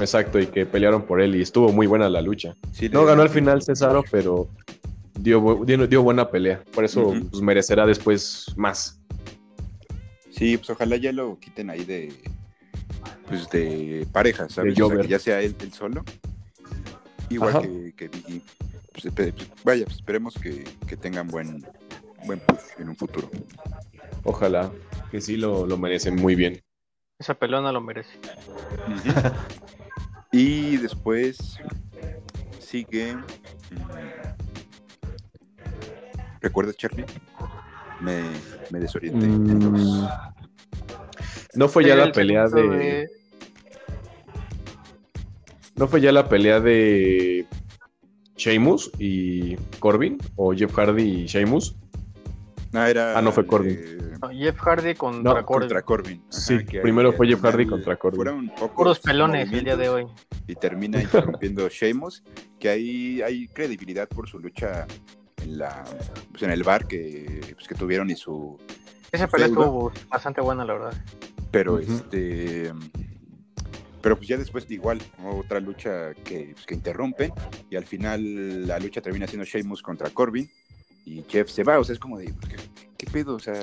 Exacto, 0.00 0.38
y 0.38 0.46
que 0.46 0.66
pelearon 0.66 1.02
por 1.02 1.20
él 1.20 1.34
y 1.36 1.42
estuvo 1.42 1.72
muy 1.72 1.86
buena 1.86 2.08
la 2.08 2.20
lucha. 2.22 2.56
Sí, 2.72 2.88
No 2.88 3.04
ganó 3.04 3.22
al 3.22 3.28
final 3.30 3.62
Cesaro, 3.62 4.04
pero 4.10 4.48
dio, 5.18 5.40
bu- 5.40 5.64
dio, 5.64 5.86
dio 5.86 6.02
buena 6.02 6.30
pelea, 6.30 6.62
por 6.74 6.84
eso 6.84 7.14
pues, 7.30 7.42
merecerá 7.42 7.86
después 7.86 8.46
más. 8.56 9.00
Sí, 10.30 10.56
pues 10.56 10.70
ojalá 10.70 10.96
ya 10.96 11.12
lo 11.12 11.38
quiten 11.38 11.70
ahí 11.70 11.84
de 11.84 12.12
pues 13.28 13.48
de 13.50 14.06
pareja, 14.12 14.48
¿sabes? 14.48 14.74
De 14.74 14.82
O 14.82 14.88
sea, 14.88 14.98
que 14.98 15.08
ya 15.08 15.18
sea 15.18 15.40
él, 15.40 15.54
él 15.60 15.72
solo. 15.72 16.04
Igual 17.30 17.50
Ajá. 17.50 17.62
que, 17.62 17.92
que 17.96 18.08
Biggie. 18.08 18.42
Pues, 18.92 19.12
pues, 19.14 19.34
vaya, 19.64 19.84
pues, 19.84 19.96
esperemos 19.96 20.34
que, 20.34 20.64
que 20.86 20.96
tengan 20.96 21.28
buen, 21.28 21.64
buen 22.26 22.38
push 22.40 22.60
en 22.78 22.88
un 22.90 22.96
futuro. 22.96 23.30
Ojalá, 24.24 24.70
que 25.10 25.20
sí 25.20 25.36
lo, 25.36 25.66
lo 25.66 25.76
merecen 25.78 26.16
muy 26.16 26.34
bien. 26.34 26.62
Esa 27.18 27.34
pelona 27.34 27.72
lo 27.72 27.80
merece. 27.80 28.18
y 30.32 30.76
después 30.78 31.58
sigue. 32.58 33.14
mm, 33.16 33.22
¿Recuerdas, 36.40 36.76
Charlie? 36.76 37.06
Me, 38.00 38.22
me 38.70 38.80
desorienté. 38.80 39.26
Mm, 39.26 40.06
No 41.54 41.68
fue 41.68 41.84
ya 41.86 41.96
la 41.96 42.12
pelea 42.12 42.48
segmento 42.48 42.76
de... 42.78 43.08
¿No 45.76 45.88
fue 45.88 46.00
ya 46.00 46.12
la 46.12 46.28
pelea 46.28 46.60
de 46.60 47.46
Sheamus 48.36 48.90
y 48.98 49.56
Corbin? 49.80 50.18
¿O 50.36 50.52
Jeff 50.54 50.72
Hardy 50.74 51.02
y 51.22 51.26
Sheamus? 51.26 51.74
Ah, 52.74 52.90
era, 52.90 53.16
Ah, 53.18 53.22
no 53.22 53.30
fue 53.32 53.46
Corbin. 53.46 53.78
eh, 53.80 53.98
no, 54.20 54.28
Jeff 54.30 54.56
Hardy 54.58 54.94
contra 54.94 55.34
No, 55.34 55.46
Corbin. 55.46 55.60
contra 55.68 55.82
Corbin. 55.82 56.20
Ajá, 56.30 56.40
Sí, 56.40 56.64
que 56.64 56.80
primero 56.80 57.12
fue 57.12 57.26
Jeff 57.28 57.40
Hardy 57.42 57.66
contra 57.66 57.96
Corbin. 57.96 58.16
Fueron 58.16 58.48
pocos 58.50 58.70
Puros 58.74 59.00
pelones 59.00 59.52
el 59.52 59.64
día 59.64 59.76
de 59.76 59.88
hoy. 59.88 60.06
Y 60.46 60.54
termina 60.56 61.00
interrumpiendo 61.00 61.68
Sheamus, 61.70 62.22
que 62.58 62.68
ahí 62.68 63.22
hay 63.22 63.48
credibilidad 63.48 64.08
por 64.08 64.28
su 64.28 64.38
lucha 64.38 64.86
en 65.42 65.58
la 65.58 65.84
pues, 66.30 66.42
en 66.42 66.50
el 66.50 66.62
bar 66.62 66.86
que, 66.86 67.40
pues, 67.54 67.68
que 67.68 67.74
tuvieron 67.74 68.10
y 68.10 68.16
su 68.16 68.58
Esa 69.12 69.28
pelea 69.28 69.46
estuvo 69.48 69.92
bastante 70.08 70.40
buena, 70.40 70.64
la 70.64 70.72
verdad. 70.74 70.94
pero 71.50 71.78
este 71.78 72.72
pero 74.00 74.16
pues 74.16 74.28
ya 74.28 74.36
después 74.36 74.70
igual 74.70 75.00
otra 75.24 75.60
lucha 75.60 76.12
que, 76.24 76.50
pues, 76.52 76.66
que 76.66 76.74
interrumpen 76.74 77.32
y 77.70 77.76
al 77.76 77.84
final 77.86 78.66
la 78.66 78.78
lucha 78.78 79.00
termina 79.00 79.26
siendo 79.26 79.46
Sheamus 79.46 79.80
contra 79.82 80.10
Corbin 80.10 80.50
y 81.04 81.22
Jeff 81.28 81.48
se 81.50 81.62
va, 81.64 81.78
o 81.78 81.84
sea, 81.84 81.92
es 81.94 81.98
como 81.98 82.18
de 82.18 82.26
¿qué, 82.48 82.56
qué 82.96 83.06
pedo? 83.06 83.34
O 83.36 83.38
sea. 83.38 83.54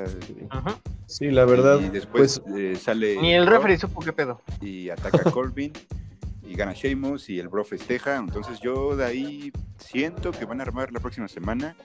Sí, 1.08 1.30
la 1.32 1.46
verdad, 1.46 1.80
y 1.82 1.90
después 1.90 2.40
pues 2.46 2.58
eh, 2.58 2.76
sale 2.76 3.18
Ni 3.22 3.34
el 3.34 3.48
referee 3.48 3.78
supo 3.78 4.00
qué 4.02 4.14
pedo. 4.14 4.42
y 4.62 4.90
ataca 4.90 5.28
a 5.28 5.32
Corbin 5.32 5.74
y 6.48 6.54
gana 6.56 6.74
Sheamus 6.74 7.30
y 7.30 7.40
el 7.40 7.50
Bro 7.50 7.66
festeja. 7.66 8.16
Entonces 8.18 8.60
yo 8.62 8.96
de 8.96 9.06
ahí 9.06 9.52
siento 9.78 10.32
que 10.32 10.46
van 10.46 10.60
a 10.60 10.64
armar 10.64 10.92
la 10.92 11.00
próxima 11.00 11.28
semana 11.28 11.76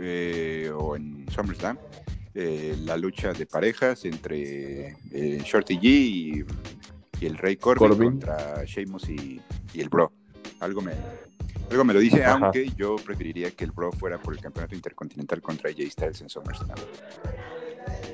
eh, 0.00 0.72
o 0.76 0.96
en 0.96 1.26
SummerSlam 1.30 1.78
eh, 2.34 2.76
la 2.84 2.96
lucha 2.96 3.32
de 3.32 3.46
parejas 3.46 4.04
entre 4.04 4.96
eh, 5.12 5.42
Shorty 5.44 5.76
G 5.78 5.84
y, 5.84 6.44
y 7.20 7.26
el 7.26 7.36
Rey 7.36 7.56
Corbin, 7.56 7.88
Corbin. 7.88 8.10
contra 8.12 8.64
Sheamus 8.64 9.08
y, 9.08 9.40
y 9.74 9.80
el 9.80 9.88
Bro. 9.88 10.12
Algo 10.60 10.80
me, 10.82 10.92
algo 11.70 11.84
me 11.84 11.92
lo 11.94 12.00
dice, 12.00 12.24
Ajá. 12.24 12.38
aunque 12.42 12.70
yo 12.76 12.96
preferiría 12.96 13.50
que 13.50 13.64
el 13.64 13.72
Bro 13.72 13.92
fuera 13.92 14.18
por 14.18 14.34
el 14.34 14.40
campeonato 14.40 14.74
intercontinental 14.74 15.42
contra 15.42 15.70
AJ 15.70 15.90
Styles 15.90 16.20
en 16.22 16.28
SummerSlam. 16.30 16.78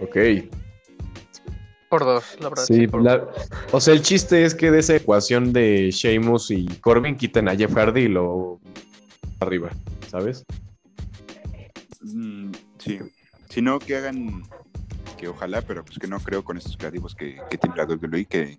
Ok. 0.01 0.17
Por 1.89 2.05
dos, 2.05 2.37
la 2.41 2.49
verdad. 2.49 2.65
Sí, 2.65 2.89
por 2.89 3.03
la- 3.03 3.29
o 3.71 3.81
sea, 3.81 3.95
el 3.95 4.03
chiste 4.03 4.45
es 4.45 4.55
que 4.55 4.71
de 4.73 4.81
esa 4.81 4.97
ecuación 4.97 5.53
de 5.53 5.91
Sheamus 5.93 6.51
y 6.51 6.67
Corbin 6.81 7.17
quiten 7.17 7.49
a 7.49 7.55
Jeff 7.55 7.73
Hardy 7.73 8.03
y 8.03 8.09
lo 8.09 8.59
arriba, 9.41 9.71
¿sabes? 10.09 10.45
Mm, 12.01 12.51
sí, 12.79 12.99
si 13.49 13.63
no 13.63 13.79
que 13.79 13.97
hagan, 13.97 14.43
que 15.17 15.29
ojalá, 15.29 15.63
pero 15.63 15.85
pues 15.85 15.99
que 15.99 16.09
no 16.09 16.19
creo 16.19 16.43
con 16.43 16.57
estos 16.57 16.77
creativos 16.77 17.15
que, 17.15 17.41
que 17.49 17.59
tiene 17.59 17.77
la 17.77 17.85
WWE, 17.87 18.25
que, 18.25 18.59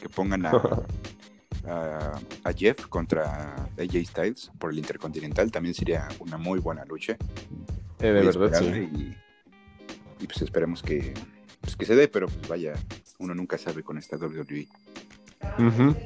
que 0.00 0.08
pongan 0.08 0.46
a, 0.46 0.52
a, 1.68 2.18
a 2.44 2.52
Jeff 2.52 2.86
contra 2.86 3.54
AJ 3.78 4.06
Styles 4.06 4.50
por 4.58 4.70
el 4.72 4.78
Intercontinental, 4.78 5.50
también 5.50 5.74
sería 5.74 6.08
una 6.20 6.38
muy 6.38 6.58
buena 6.58 6.84
lucha. 6.84 7.16
Eh, 8.00 8.06
de 8.06 8.12
verdad, 8.12 8.58
sí. 8.58 8.66
Y, 8.66 9.16
y, 10.22 10.26
pues 10.26 10.42
esperemos 10.42 10.82
que, 10.82 11.14
pues 11.60 11.76
que 11.76 11.86
se 11.86 11.96
dé, 11.96 12.08
pero 12.08 12.28
pues 12.28 12.48
vaya, 12.48 12.74
uno 13.18 13.34
nunca 13.34 13.58
sabe 13.58 13.82
con 13.82 13.98
esta 13.98 14.16
WWE. 14.16 14.68
Ujú. 15.58 15.96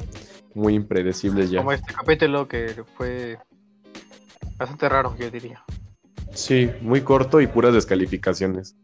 Muy 0.55 0.75
impredecibles 0.75 1.51
ya. 1.51 1.59
Como 1.59 1.73
este 1.73 1.93
capítulo 1.93 2.49
que 2.49 2.83
fue 2.97 3.39
bastante 4.57 4.89
raro, 4.89 5.17
yo 5.19 5.31
diría. 5.31 5.65
Sí, 6.33 6.71
muy 6.81 7.01
corto 7.03 7.41
y 7.41 7.47
puras 7.47 7.75
descalificaciones. 7.75 8.77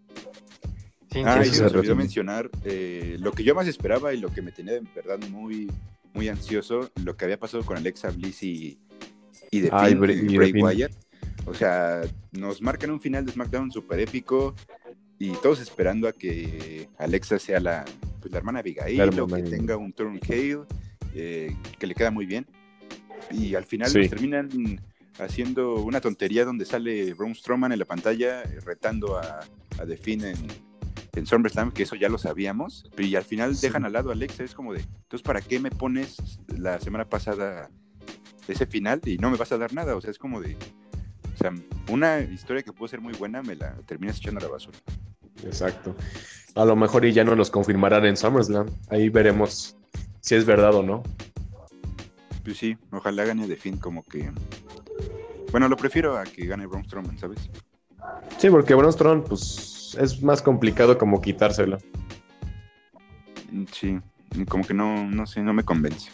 Ah, 1.24 1.42
y 1.44 1.48
se 1.48 1.62
nos 1.62 1.72
olvidó 1.72 1.96
mencionar 1.96 2.50
eh, 2.64 3.16
lo 3.20 3.32
que 3.32 3.42
yo 3.42 3.54
más 3.54 3.66
esperaba 3.66 4.12
y 4.12 4.18
lo 4.18 4.28
que 4.28 4.42
me 4.42 4.52
tenía 4.52 4.74
de 4.74 4.82
verdad 4.94 5.18
muy, 5.30 5.70
muy 6.16 6.28
ansioso, 6.28 6.90
lo 7.04 7.16
que 7.16 7.24
había 7.26 7.38
pasado 7.38 7.64
con 7.64 7.76
Alexa 7.76 8.10
Bliss 8.10 8.42
y, 8.42 8.78
y 9.52 9.68
Ah, 9.70 9.86
y 9.88 9.90
Finn, 9.90 10.00
Bray- 10.00 10.32
y 10.32 10.36
Bray. 10.36 10.52
Wyatt. 10.52 10.92
O 11.46 11.54
sea, 11.54 12.00
nos 12.32 12.60
marcan 12.60 12.90
un 12.90 13.00
final 13.00 13.24
de 13.24 13.30
SmackDown 13.32 13.70
súper 13.70 14.00
épico 14.00 14.54
y 15.18 15.30
todos 15.42 15.60
esperando 15.60 16.08
a 16.08 16.12
que 16.12 16.88
Alexa 16.98 17.38
sea 17.38 17.60
la, 17.60 17.84
pues, 18.20 18.32
la 18.32 18.38
hermana 18.38 18.58
Abigail 18.60 18.96
La 18.98 19.22
o 19.22 19.26
que 19.28 19.42
tenga 19.42 19.76
un 19.76 19.92
turn 19.92 20.18
heel 20.28 20.62
eh, 21.14 21.54
que 21.78 21.86
le 21.86 21.94
queda 21.94 22.10
muy 22.10 22.26
bien. 22.26 22.46
Y 23.30 23.54
al 23.54 23.64
final 23.64 23.90
Sí. 23.90 23.98
nos 24.00 24.10
terminan 24.10 24.48
haciendo 25.18 25.76
una 25.76 26.00
tontería 26.00 26.44
donde 26.44 26.64
sale 26.64 27.14
Braun 27.14 27.34
Strowman 27.34 27.72
en 27.72 27.78
la 27.78 27.84
pantalla 27.84 28.42
retando 28.64 29.16
a, 29.16 29.40
a 29.78 29.86
The 29.86 29.96
Finn 29.96 30.24
en, 30.24 30.36
en 31.16 31.26
SummerSlam, 31.26 31.72
que 31.72 31.82
eso 31.84 31.96
ya 31.96 32.08
lo 32.08 32.18
sabíamos, 32.18 32.88
y 32.98 33.14
al 33.16 33.24
final 33.24 33.54
Sí. 33.56 33.66
dejan 33.66 33.84
al 33.84 33.92
lado 33.92 34.10
a 34.10 34.12
Alexa, 34.12 34.44
es 34.44 34.54
como 34.54 34.72
de, 34.72 34.80
entonces, 34.80 35.22
¿para 35.22 35.40
qué 35.40 35.58
me 35.60 35.70
pones 35.70 36.16
la 36.56 36.78
semana 36.80 37.04
pasada 37.08 37.70
ese 38.48 38.66
final 38.66 39.00
y 39.04 39.18
no 39.18 39.30
me 39.30 39.36
vas 39.36 39.52
a 39.52 39.58
dar 39.58 39.72
nada? 39.72 39.96
O 39.96 40.00
sea, 40.00 40.10
es 40.10 40.18
como 40.18 40.40
de, 40.40 40.56
o 41.34 41.38
sea, 41.38 41.52
una 41.90 42.20
historia 42.20 42.62
que 42.62 42.72
pudo 42.72 42.88
ser 42.88 43.00
muy 43.00 43.14
buena, 43.14 43.42
me 43.42 43.56
la 43.56 43.74
terminas 43.86 44.18
echando 44.18 44.40
a 44.40 44.44
la 44.44 44.48
basura. 44.50 44.78
Exacto. 45.44 45.94
A 46.54 46.64
lo 46.64 46.76
mejor 46.76 47.04
y 47.04 47.12
ya 47.12 47.24
no 47.24 47.34
los 47.34 47.50
confirmarán 47.50 48.06
en 48.06 48.16
SummerSlam. 48.16 48.66
Ahí 48.88 49.10
veremos 49.10 49.76
si 50.20 50.34
es 50.34 50.44
verdad 50.46 50.74
o 50.74 50.82
no. 50.82 51.02
Pues 52.44 52.56
sí, 52.56 52.76
ojalá 52.90 53.24
gane 53.24 53.46
The 53.46 53.56
Finn 53.56 53.76
como 53.76 54.02
que... 54.04 54.30
Bueno, 55.50 55.68
lo 55.68 55.76
prefiero 55.76 56.16
a 56.16 56.24
que 56.24 56.46
gane 56.46 56.66
Braun 56.66 56.84
Strowman, 56.84 57.18
¿sabes? 57.18 57.50
Sí, 58.38 58.48
porque 58.50 58.74
Braun 58.74 58.92
Strowman, 58.92 59.24
pues, 59.24 59.40
es 59.94 60.22
más 60.22 60.42
complicado 60.42 60.98
como 60.98 61.20
quitárselo. 61.20 61.78
Mm, 63.50 63.64
Sí, 63.72 63.98
como 64.48 64.66
que 64.66 64.74
no, 64.74 65.08
no 65.08 65.26
sé, 65.26 65.42
no 65.42 65.54
me 65.54 65.64
convence. 65.64 66.10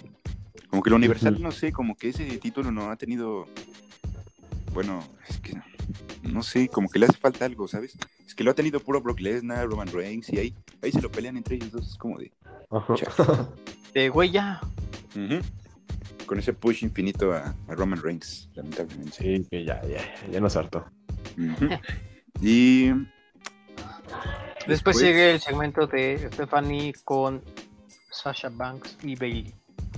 Como 0.68 0.82
que 0.82 0.90
lo 0.90 0.96
universal, 0.96 1.40
no 1.42 1.50
sé, 1.50 1.72
como 1.72 1.96
que 1.96 2.10
ese 2.10 2.24
título 2.38 2.70
no 2.70 2.90
ha 2.90 2.96
tenido... 2.96 3.46
Bueno, 4.72 5.02
es 5.28 5.38
que 5.38 5.58
no 6.22 6.42
sé, 6.42 6.68
como 6.68 6.88
que 6.88 6.98
le 6.98 7.06
hace 7.06 7.18
falta 7.18 7.44
algo, 7.44 7.68
¿sabes? 7.68 7.96
Es 8.26 8.34
que 8.34 8.44
lo 8.44 8.50
ha 8.52 8.54
tenido 8.54 8.80
puro 8.80 9.00
Brock 9.00 9.20
Lesnar, 9.20 9.68
Roman 9.68 9.88
Reigns, 9.92 10.32
y 10.32 10.38
ahí, 10.38 10.54
ahí 10.82 10.92
se 10.92 11.02
lo 11.02 11.10
pelean 11.10 11.36
entre 11.36 11.56
ellos 11.56 11.72
dos, 11.72 11.88
es 11.88 11.96
como 11.96 12.18
de... 12.18 12.32
De 13.94 14.08
güey, 14.08 14.30
ya. 14.30 14.60
Con 16.24 16.38
ese 16.38 16.54
push 16.54 16.82
infinito 16.84 17.32
a, 17.32 17.54
a 17.68 17.74
Roman 17.74 18.00
Reigns, 18.00 18.48
lamentablemente. 18.54 19.12
Sí, 19.12 19.46
que 19.50 19.64
ya, 19.64 19.82
ya, 19.86 20.00
ya 20.30 20.40
nos 20.40 20.56
hartó. 20.56 20.86
Y 22.40 22.90
Después 24.66 24.99
sigue 24.99 25.32
el 25.32 25.40
segmento 25.40 25.87
de 25.87 26.28
Stephanie 26.32 26.92
con 27.04 27.42
Sasha 28.11 28.49
Banks 28.50 28.99
y 29.02 29.16
Bailey. 29.16 29.54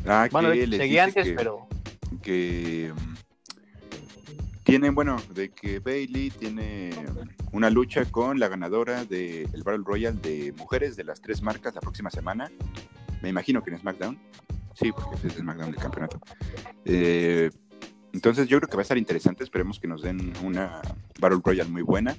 Ah, 0.07 0.29
Bueno, 0.31 0.53
que 0.53 0.67
seguía 0.67 1.05
antes, 1.05 1.25
que, 1.25 1.33
pero 1.35 1.67
que, 2.23 2.93
mm, 2.95 3.15
tienen, 4.65 4.95
bueno, 4.95 5.17
de 5.35 5.51
que 5.51 5.79
Bailey 5.79 6.31
tiene 6.31 6.91
una 7.53 7.71
lucha 7.71 8.05
con 8.07 8.39
la 8.39 8.49
ganadora 8.49 9.05
del 9.05 9.63
Battle 9.63 9.85
Royale 9.85 10.19
de 10.21 10.53
mujeres 10.57 10.97
de 10.97 11.05
las 11.05 11.21
tres 11.21 11.43
marcas 11.43 11.75
la 11.75 11.81
próxima 11.81 12.11
semana. 12.11 12.51
Me 13.23 13.29
imagino 13.29 13.63
que 13.63 13.71
en 13.71 13.79
SmackDown. 13.79 14.19
Sí, 14.75 14.91
porque 14.91 15.27
es 15.27 15.35
SmackDown 15.35 15.71
del 15.71 15.81
campeonato. 15.81 16.19
Eh, 16.85 17.51
entonces 18.13 18.49
yo 18.49 18.59
creo 18.59 18.69
que 18.69 18.77
va 18.77 18.81
a 18.81 18.83
estar 18.83 18.99
interesante. 18.99 19.45
Esperemos 19.45 19.79
que 19.79 19.87
nos 19.89 20.03
den 20.03 20.33
una 20.43 20.81
Battle 21.21 21.41
Royale 21.45 21.71
muy 21.71 21.83
buena. 21.83 22.17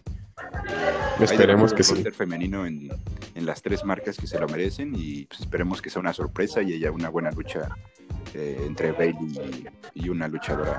Esperemos 1.20 1.74
que 1.74 1.84
sí. 1.84 2.04
femenino 2.12 2.66
en, 2.66 2.90
en 3.36 3.46
las 3.46 3.62
tres 3.62 3.84
marcas 3.86 4.18
que 4.18 4.28
se 4.28 4.40
lo 4.40 4.48
merecen 4.48 4.94
y 4.96 5.26
pues, 5.26 5.42
esperemos 5.42 5.82
que 5.82 5.90
sea 5.90 6.00
una 6.02 6.14
sorpresa 6.14 6.62
y 6.62 6.74
haya 6.74 6.92
una 6.92 7.10
buena 7.10 7.32
lucha 7.32 7.70
eh, 8.34 8.62
entre 8.66 8.92
Bailey 8.92 9.68
y, 9.94 10.06
y 10.06 10.10
una 10.10 10.28
luchadora. 10.28 10.78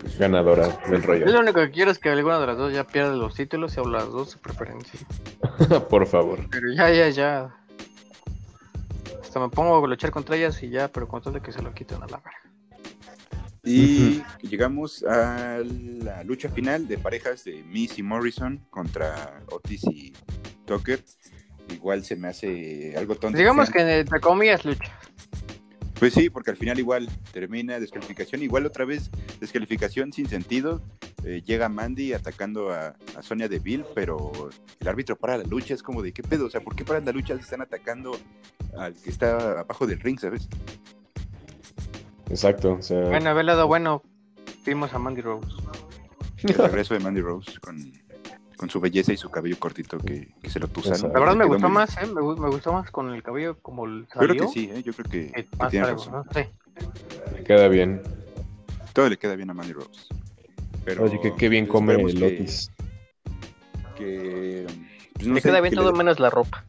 pues, 0.00 0.18
Ganadora 0.18 0.66
del 0.88 1.00
yo 1.00 1.06
Royal. 1.06 1.32
lo 1.32 1.40
único 1.40 1.60
que 1.60 1.70
quiero 1.70 1.90
es 1.92 1.98
que 1.98 2.08
alguna 2.10 2.40
de 2.40 2.46
las 2.48 2.56
dos 2.58 2.72
ya 2.72 2.84
pierda 2.84 3.14
los 3.14 3.34
títulos 3.34 3.76
y 3.76 3.80
o 3.80 3.84
las 3.88 4.08
dos 4.10 4.30
su 4.30 4.38
preferencia. 4.40 4.98
Por 5.88 6.06
favor. 6.06 6.40
Pero 6.50 6.72
ya, 6.72 6.90
ya, 6.90 7.08
ya. 7.08 7.56
Hasta 9.22 9.38
me 9.38 9.48
pongo 9.48 9.84
a 9.84 9.86
luchar 9.88 10.10
contra 10.10 10.34
ellas 10.36 10.60
y 10.62 10.70
ya, 10.70 10.88
pero 10.88 11.06
con 11.06 11.22
tal 11.22 11.32
de 11.34 11.40
que 11.40 11.52
se 11.52 11.62
lo 11.62 11.72
quiten 11.72 11.98
a 12.02 12.06
la 12.08 12.16
verga. 12.16 12.32
Y 13.62 14.22
llegamos 14.42 15.02
a 15.04 15.58
la 15.64 16.24
lucha 16.24 16.48
final 16.48 16.88
de 16.88 16.96
parejas 16.96 17.44
de 17.44 17.62
Miss 17.64 17.98
y 17.98 18.02
Morrison 18.02 18.64
contra 18.70 19.42
Otis 19.50 19.84
y 19.84 20.12
Tucker. 20.64 21.04
Igual 21.70 22.04
se 22.04 22.16
me 22.16 22.28
hace 22.28 22.94
algo 22.96 23.14
tonto. 23.16 23.36
Digamos 23.36 23.70
que 23.70 23.80
entre 24.00 24.20
comillas 24.20 24.64
lucha. 24.64 24.98
Pues 25.98 26.14
sí, 26.14 26.30
porque 26.30 26.50
al 26.50 26.56
final 26.56 26.78
igual 26.78 27.10
termina 27.32 27.78
descalificación. 27.78 28.42
Igual 28.42 28.64
otra 28.64 28.86
vez 28.86 29.10
descalificación 29.38 30.12
sin 30.14 30.26
sentido. 30.26 30.82
Eh, 31.24 31.42
llega 31.44 31.68
Mandy 31.68 32.14
atacando 32.14 32.72
a, 32.72 32.96
a 33.14 33.22
Sonia 33.22 33.46
Deville, 33.46 33.84
pero 33.94 34.48
el 34.80 34.88
árbitro 34.88 35.16
para 35.16 35.36
la 35.36 35.44
lucha. 35.44 35.74
Es 35.74 35.82
como 35.82 36.00
de 36.00 36.12
qué 36.12 36.22
pedo. 36.22 36.46
O 36.46 36.50
sea, 36.50 36.62
¿por 36.62 36.74
qué 36.74 36.86
paran 36.86 37.04
la 37.04 37.12
lucha 37.12 37.36
si 37.36 37.42
están 37.42 37.60
atacando 37.60 38.18
al 38.78 38.94
que 38.94 39.10
está 39.10 39.60
abajo 39.60 39.86
del 39.86 40.00
ring, 40.00 40.18
¿sabes? 40.18 40.48
Exacto. 42.30 42.74
O 42.78 42.82
sea, 42.82 43.00
Bueno, 43.08 43.30
a 43.30 43.32
ver, 43.34 43.44
lado 43.44 43.66
bueno, 43.66 44.02
vimos 44.64 44.92
a 44.94 44.98
Mandy 44.98 45.20
Rose. 45.20 45.48
El 46.42 46.54
regreso 46.54 46.94
de 46.94 47.00
Mandy 47.00 47.20
Rose 47.20 47.58
con, 47.60 47.92
con 48.56 48.70
su 48.70 48.80
belleza 48.80 49.12
y 49.12 49.16
su 49.18 49.28
cabello 49.30 49.58
cortito 49.58 49.98
que, 49.98 50.32
que 50.42 50.48
se 50.50 50.58
lo 50.58 50.68
tusaron. 50.68 50.96
Exacto. 50.96 51.14
La 51.14 51.20
verdad 51.20 51.36
me 51.36 51.44
gustó 51.44 51.68
más, 51.68 51.96
¿eh? 51.98 52.06
Me, 52.06 52.22
me 52.22 52.48
gustó 52.50 52.72
más 52.72 52.90
con 52.90 53.12
el 53.12 53.22
cabello 53.22 53.58
como 53.60 53.84
el 53.84 54.06
bien. 54.06 54.08
Yo 54.08 54.14
salió. 54.14 54.34
creo 54.34 54.46
que 54.46 54.52
sí, 54.52 54.70
¿eh? 54.72 54.82
yo 54.82 54.92
creo 54.94 55.10
que, 55.10 55.32
que 55.32 55.48
tiene 55.70 55.86
razón. 55.86 56.12
¿no? 56.12 56.24
Sí. 56.32 57.44
queda 57.44 57.68
bien. 57.68 58.00
Todo 58.94 59.08
le 59.08 59.18
queda 59.18 59.36
bien 59.36 59.50
a 59.50 59.54
Mandy 59.54 59.72
Rose. 59.74 60.06
Pero, 60.84 61.04
Oye, 61.04 61.20
que 61.20 61.34
qué 61.36 61.48
bien 61.50 61.66
pues, 61.66 61.72
come 61.74 61.94
el 61.94 62.18
que- 62.18 62.24
Otis. 62.26 62.72
Que, 63.96 64.66
pues, 65.14 65.26
no 65.26 65.34
Le 65.34 65.40
sé, 65.42 65.48
queda 65.48 65.60
bien 65.60 65.70
que 65.72 65.76
todo 65.76 65.92
le, 65.92 65.98
menos 65.98 66.18
la 66.20 66.30
ropa. 66.30 66.64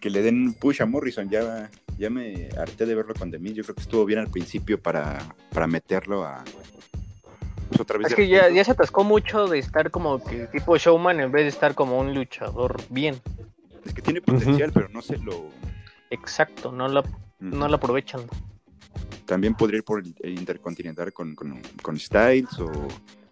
que 0.00 0.10
le 0.10 0.22
den 0.22 0.54
push 0.54 0.80
a 0.80 0.86
Morrison. 0.86 1.28
Ya, 1.28 1.68
ya 1.98 2.10
me 2.10 2.48
harté 2.58 2.86
de 2.86 2.94
verlo 2.94 3.14
con 3.14 3.30
The 3.30 3.38
Miz. 3.38 3.54
Yo 3.54 3.62
creo 3.62 3.74
que 3.74 3.82
estuvo 3.82 4.04
bien 4.04 4.18
al 4.18 4.28
principio 4.28 4.80
para, 4.80 5.18
para 5.52 5.66
meterlo 5.66 6.24
a. 6.24 6.44
pues, 7.68 7.80
otra 7.80 7.98
vez 7.98 8.08
Es 8.08 8.14
que 8.14 8.28
ya, 8.28 8.64
se 8.64 8.70
atascó 8.70 9.04
mucho 9.04 9.46
de 9.46 9.58
estar 9.58 9.90
como 9.90 10.22
que 10.22 10.46
tipo 10.48 10.76
showman 10.76 11.20
en 11.20 11.32
vez 11.32 11.44
de 11.44 11.48
estar 11.48 11.74
como 11.74 11.98
un 11.98 12.14
luchador 12.14 12.80
bien. 12.90 13.20
Es 13.84 13.94
que 13.94 14.02
tiene 14.02 14.20
potencial, 14.20 14.72
pero 14.72 14.88
no 14.88 15.02
se 15.02 15.18
lo. 15.18 15.50
Exacto, 16.10 16.72
no 16.72 16.88
la, 16.88 17.02
no 17.40 17.68
la 17.68 17.76
aprovechan. 17.76 18.22
También 19.24 19.54
podría 19.54 19.78
ir 19.78 19.84
por 19.84 20.00
el, 20.00 20.14
el 20.20 20.38
Intercontinental 20.38 21.12
con, 21.12 21.34
con, 21.34 21.60
con 21.82 21.98
Styles 21.98 22.58
o 22.60 22.70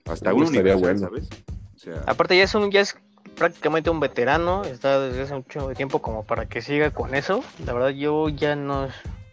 hasta 0.07 0.35
un 0.35 0.45
estaría 0.45 0.77
universal, 0.77 0.81
bueno. 0.81 1.01
¿sabes? 1.01 1.29
O 1.77 1.79
sea, 1.79 2.03
Aparte 2.07 2.37
ya 2.37 2.45
es 2.45 2.55
un, 2.55 2.71
ya 2.71 2.81
es 2.81 2.97
prácticamente 3.37 3.91
un 3.91 4.01
veterano, 4.01 4.65
está 4.65 5.01
desde 5.01 5.23
hace 5.23 5.35
mucho 5.35 5.69
tiempo 5.75 6.01
como 6.01 6.25
para 6.25 6.47
que 6.47 6.63
siga 6.63 6.91
con 6.91 7.15
eso. 7.15 7.43
La 7.67 7.73
verdad 7.73 7.91
yo 7.91 8.29
ya 8.29 8.57
no, 8.57 8.89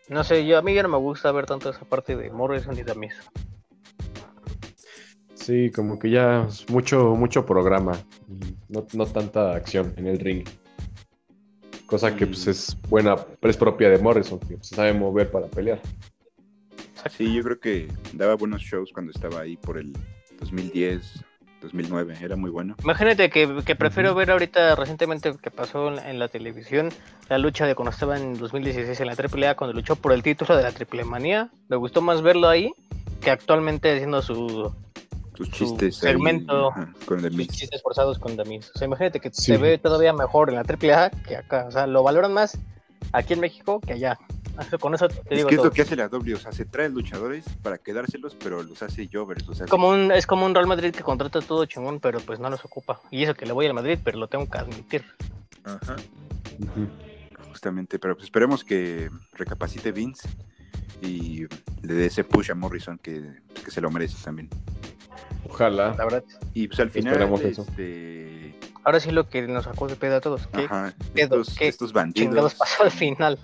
No 0.09 0.23
sé, 0.23 0.45
yo 0.45 0.57
a 0.57 0.61
mí 0.61 0.73
ya 0.73 0.83
no 0.83 0.89
me 0.89 0.97
gusta 0.97 1.31
ver 1.31 1.45
tanto 1.45 1.69
esa 1.69 1.85
parte 1.85 2.15
de 2.15 2.29
Morrison 2.31 2.77
y 2.77 2.83
Damis. 2.83 3.13
Sí, 5.35 5.71
como 5.71 5.97
que 5.97 6.09
ya 6.09 6.45
es 6.47 6.69
mucho, 6.69 7.15
mucho 7.15 7.45
programa. 7.45 7.93
No, 8.69 8.85
no 8.93 9.05
tanta 9.07 9.55
acción 9.55 9.93
en 9.97 10.07
el 10.07 10.19
ring. 10.19 10.47
Cosa 11.85 12.15
que 12.15 12.27
pues, 12.27 12.45
Mm. 12.45 12.49
es 12.51 12.77
buena, 12.89 13.15
es 13.41 13.57
propia 13.57 13.89
de 13.89 13.97
Morrison, 13.97 14.39
que 14.39 14.57
se 14.61 14.75
sabe 14.75 14.93
mover 14.93 15.31
para 15.31 15.47
pelear. 15.47 15.81
Sí, 17.17 17.33
yo 17.33 17.41
creo 17.43 17.59
que 17.59 17.87
daba 18.13 18.35
buenos 18.35 18.61
shows 18.61 18.91
cuando 18.93 19.11
estaba 19.11 19.41
ahí 19.41 19.57
por 19.57 19.77
el 19.77 19.91
2010, 20.39 21.23
2009. 21.61 22.17
Era 22.21 22.35
muy 22.35 22.49
bueno. 22.49 22.75
Imagínate 22.83 23.29
que, 23.29 23.61
que 23.65 23.75
prefiero 23.75 24.13
ver 24.15 24.31
ahorita 24.31 24.75
recientemente 24.75 25.33
que 25.41 25.51
pasó 25.51 25.87
en 25.89 25.95
la, 25.95 26.09
en 26.09 26.19
la 26.19 26.27
televisión 26.27 26.89
la 27.29 27.37
lucha 27.37 27.65
de 27.65 27.75
cuando 27.75 27.91
estaba 27.91 28.17
en 28.17 28.37
2016 28.37 28.99
en 28.99 29.07
la 29.07 29.13
AAA 29.13 29.55
cuando 29.55 29.73
luchó 29.73 29.95
por 29.95 30.11
el 30.13 30.23
título 30.23 30.57
de 30.57 30.63
la 30.63 30.71
Triple 30.71 31.03
Manía. 31.05 31.49
Me 31.69 31.75
gustó 31.77 32.01
más 32.01 32.21
verlo 32.21 32.49
ahí 32.49 32.73
que 33.21 33.29
actualmente 33.31 33.93
haciendo 33.93 34.21
su, 34.21 34.73
Sus 35.35 35.47
Su 35.47 35.53
chistes. 35.53 36.03
ahí, 36.03 36.11
segmento. 36.13 36.71
ajá, 36.71 36.93
con 37.05 37.23
el 37.23 37.33
sus 37.35 37.47
chistes 37.47 37.81
forzados 37.81 38.19
con 38.19 38.35
Damis. 38.35 38.69
O 38.75 38.77
sea, 38.77 38.87
imagínate 38.87 39.19
que 39.19 39.29
Sí. 39.31 39.53
se 39.53 39.57
ve 39.57 39.77
todavía 39.77 40.11
mejor 40.13 40.49
en 40.49 40.55
la 40.55 40.61
AAA 40.63 41.09
que 41.27 41.37
acá. 41.37 41.65
O 41.67 41.71
sea, 41.71 41.87
lo 41.87 42.03
valoran 42.03 42.33
más 42.33 42.57
aquí 43.13 43.33
en 43.33 43.39
México 43.39 43.79
que 43.79 43.93
allá. 43.93 44.17
Con 44.79 44.93
eso 44.95 45.07
te 45.07 45.19
Es 45.29 45.37
digo 45.37 45.49
que 45.49 45.55
es 45.55 45.59
todo. 45.59 45.65
lo 45.67 45.71
que 45.73 45.81
hace 45.81 45.95
la 45.95 46.07
W, 46.09 46.35
o 46.35 46.39
sea, 46.39 46.51
se 46.51 46.65
trae 46.65 46.89
luchadores 46.89 47.45
para 47.61 47.77
quedárselos, 47.77 48.35
pero 48.35 48.63
los 48.63 48.81
hace 48.83 49.09
jovers, 49.11 49.47
o 49.49 49.53
sea, 49.53 49.65
Como 49.67 49.89
un, 49.89 50.11
es 50.11 50.25
como 50.27 50.45
un 50.45 50.53
Real 50.55 50.67
Madrid 50.67 50.91
que 50.93 51.03
contrata 51.03 51.41
todo 51.41 51.65
chingón, 51.65 51.99
pero 51.99 52.19
pues 52.19 52.39
no 52.39 52.49
los 52.49 52.63
ocupa. 52.65 53.01
Y 53.11 53.23
eso 53.23 53.33
que 53.33 53.45
le 53.45 53.53
voy 53.53 53.65
al 53.67 53.73
Madrid, 53.73 53.99
pero 54.03 54.17
lo 54.17 54.27
tengo 54.27 54.49
que 54.49 54.57
admitir. 54.57 55.03
ajá, 55.63 55.95
Ujú. 56.59 56.87
justamente, 57.49 57.99
pero 57.99 58.15
pues 58.15 58.25
esperemos 58.25 58.63
que 58.63 59.09
recapacite 59.33 59.91
Vince 59.91 60.29
y 61.01 61.45
le 61.81 61.93
dé 61.93 62.05
ese 62.05 62.23
push 62.23 62.51
a 62.51 62.55
Morrison 62.55 62.97
que, 62.97 63.21
pues, 63.53 63.65
que 63.65 63.71
se 63.71 63.81
lo 63.81 63.89
merece 63.91 64.15
también. 64.23 64.49
Ojalá. 65.49 65.95
La 65.97 66.03
verdad. 66.05 66.23
Y 66.53 66.67
pues 66.67 66.79
al 66.79 66.89
final, 66.91 67.13
Esperemos 67.13 67.41
eso. 67.41 67.65
este, 67.67 68.55
Ahora 68.83 68.99
sí 68.99 69.11
lo 69.11 69.27
que 69.29 69.41
nos 69.43 69.65
sacó 69.65 69.87
de 69.87 69.95
pedo 69.95 70.15
a 70.15 70.21
todos. 70.21 70.47
¿Qué 70.47 70.63
ajá, 70.65 70.93
pedo? 71.13 71.41
estos, 71.41 71.55
¿Qué 71.57 71.67
estos 71.67 71.93
bandidos 71.93 72.29
chingados 72.29 72.55
pasó 72.55 72.83
al 72.83 72.91
final? 72.91 73.37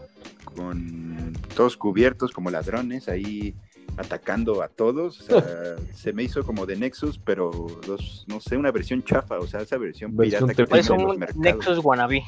Con 0.57 1.33
todos 1.55 1.77
cubiertos 1.77 2.31
como 2.31 2.49
ladrones 2.49 3.07
ahí 3.07 3.53
atacando 3.95 4.61
a 4.61 4.67
todos, 4.67 5.21
o 5.21 5.23
sea, 5.23 5.75
se 5.93 6.13
me 6.13 6.23
hizo 6.23 6.43
como 6.43 6.65
de 6.65 6.75
Nexus, 6.75 7.19
pero 7.19 7.51
dos, 7.85 8.25
no 8.27 8.39
sé, 8.39 8.57
una 8.57 8.71
versión 8.71 9.03
chafa, 9.03 9.37
o 9.37 9.47
sea, 9.47 9.61
esa 9.61 9.77
versión 9.77 10.15
Versión 10.15 10.47
pirata 10.47 10.65
que 10.65 10.79
Es 10.79 10.89
en 10.89 11.03
los 11.03 11.17
mercados. 11.17 11.41
Nexus 11.41 11.79
wannabe. 11.83 12.23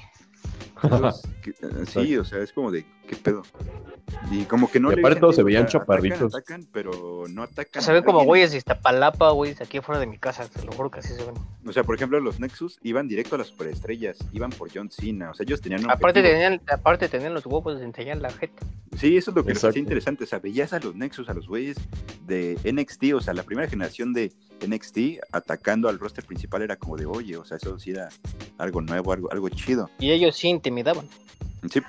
Que- 1.41 1.51
eh, 1.51 1.85
sí, 1.87 2.17
o 2.17 2.23
sea, 2.23 2.39
es 2.39 2.51
como 2.53 2.71
de, 2.71 2.85
¿qué 3.07 3.15
pedo? 3.15 3.43
Y 4.31 4.43
como 4.45 4.69
que 4.71 4.79
no 4.79 4.91
Y 4.91 4.99
aparte 4.99 5.19
todos 5.19 5.35
se 5.35 5.43
veían 5.43 5.67
chaparritos. 5.67 6.33
Atacan, 6.33 6.61
atacan, 6.61 6.67
pero 6.73 7.25
no 7.29 7.43
atacan. 7.43 7.81
Se 7.81 7.91
ven 7.93 8.03
como 8.03 8.23
güeyes 8.23 8.51
de 8.51 8.57
Iztapalapa, 8.57 9.29
güeyes, 9.31 9.61
aquí 9.61 9.77
afuera 9.77 9.99
de 9.99 10.07
mi 10.07 10.17
casa. 10.17 10.47
Te 10.47 10.63
lo 10.65 10.71
juro 10.71 10.89
que 10.89 10.99
así 10.99 11.13
se 11.13 11.23
ven. 11.25 11.35
O 11.67 11.71
sea, 11.73 11.83
por 11.83 11.95
ejemplo, 11.95 12.19
los 12.19 12.39
Nexus 12.39 12.79
iban 12.83 13.07
directo 13.07 13.35
a 13.35 13.37
las 13.39 13.47
superestrellas, 13.47 14.17
iban 14.31 14.49
por 14.49 14.69
John 14.73 14.89
Cena, 14.89 15.31
o 15.31 15.33
sea, 15.33 15.43
ellos 15.43 15.61
tenían 15.61 15.83
un 15.85 15.91
Aparte 15.91 16.19
objetivo. 16.19 16.33
tenían, 16.33 16.61
aparte 16.71 17.09
tenían 17.09 17.33
los 17.33 17.45
huevos 17.45 17.77
de 17.79 17.85
enseñar 17.85 18.17
la 18.17 18.31
jeta. 18.31 18.65
Sí, 18.99 19.15
eso 19.15 19.31
es 19.31 19.35
lo 19.37 19.45
que 19.45 19.53
hacía 19.53 19.79
interesante, 19.79 20.25
o 20.25 20.27
sea, 20.27 20.39
veías 20.39 20.73
a 20.73 20.79
los 20.79 20.93
Nexus, 20.93 21.29
a 21.29 21.33
los 21.33 21.47
güeyes 21.47 21.77
de 22.27 22.57
NXT, 22.65 23.13
o 23.15 23.21
sea, 23.21 23.33
la 23.33 23.43
primera 23.43 23.69
generación 23.69 24.11
de 24.11 24.33
NXT 24.67 25.21
atacando 25.31 25.87
al 25.87 25.97
roster 25.99 26.25
principal 26.25 26.63
era 26.63 26.75
como 26.75 26.97
de, 26.97 27.05
oye, 27.05 27.37
o 27.37 27.45
sea, 27.45 27.55
eso 27.57 27.79
sí 27.79 27.91
era 27.91 28.09
algo 28.57 28.81
nuevo, 28.81 29.13
algo, 29.13 29.31
algo 29.31 29.47
chido. 29.49 29.89
Y 29.99 30.11
ellos 30.11 30.35
sí 30.35 30.49
intimidaban. 30.49 31.07
Sí. 31.71 31.81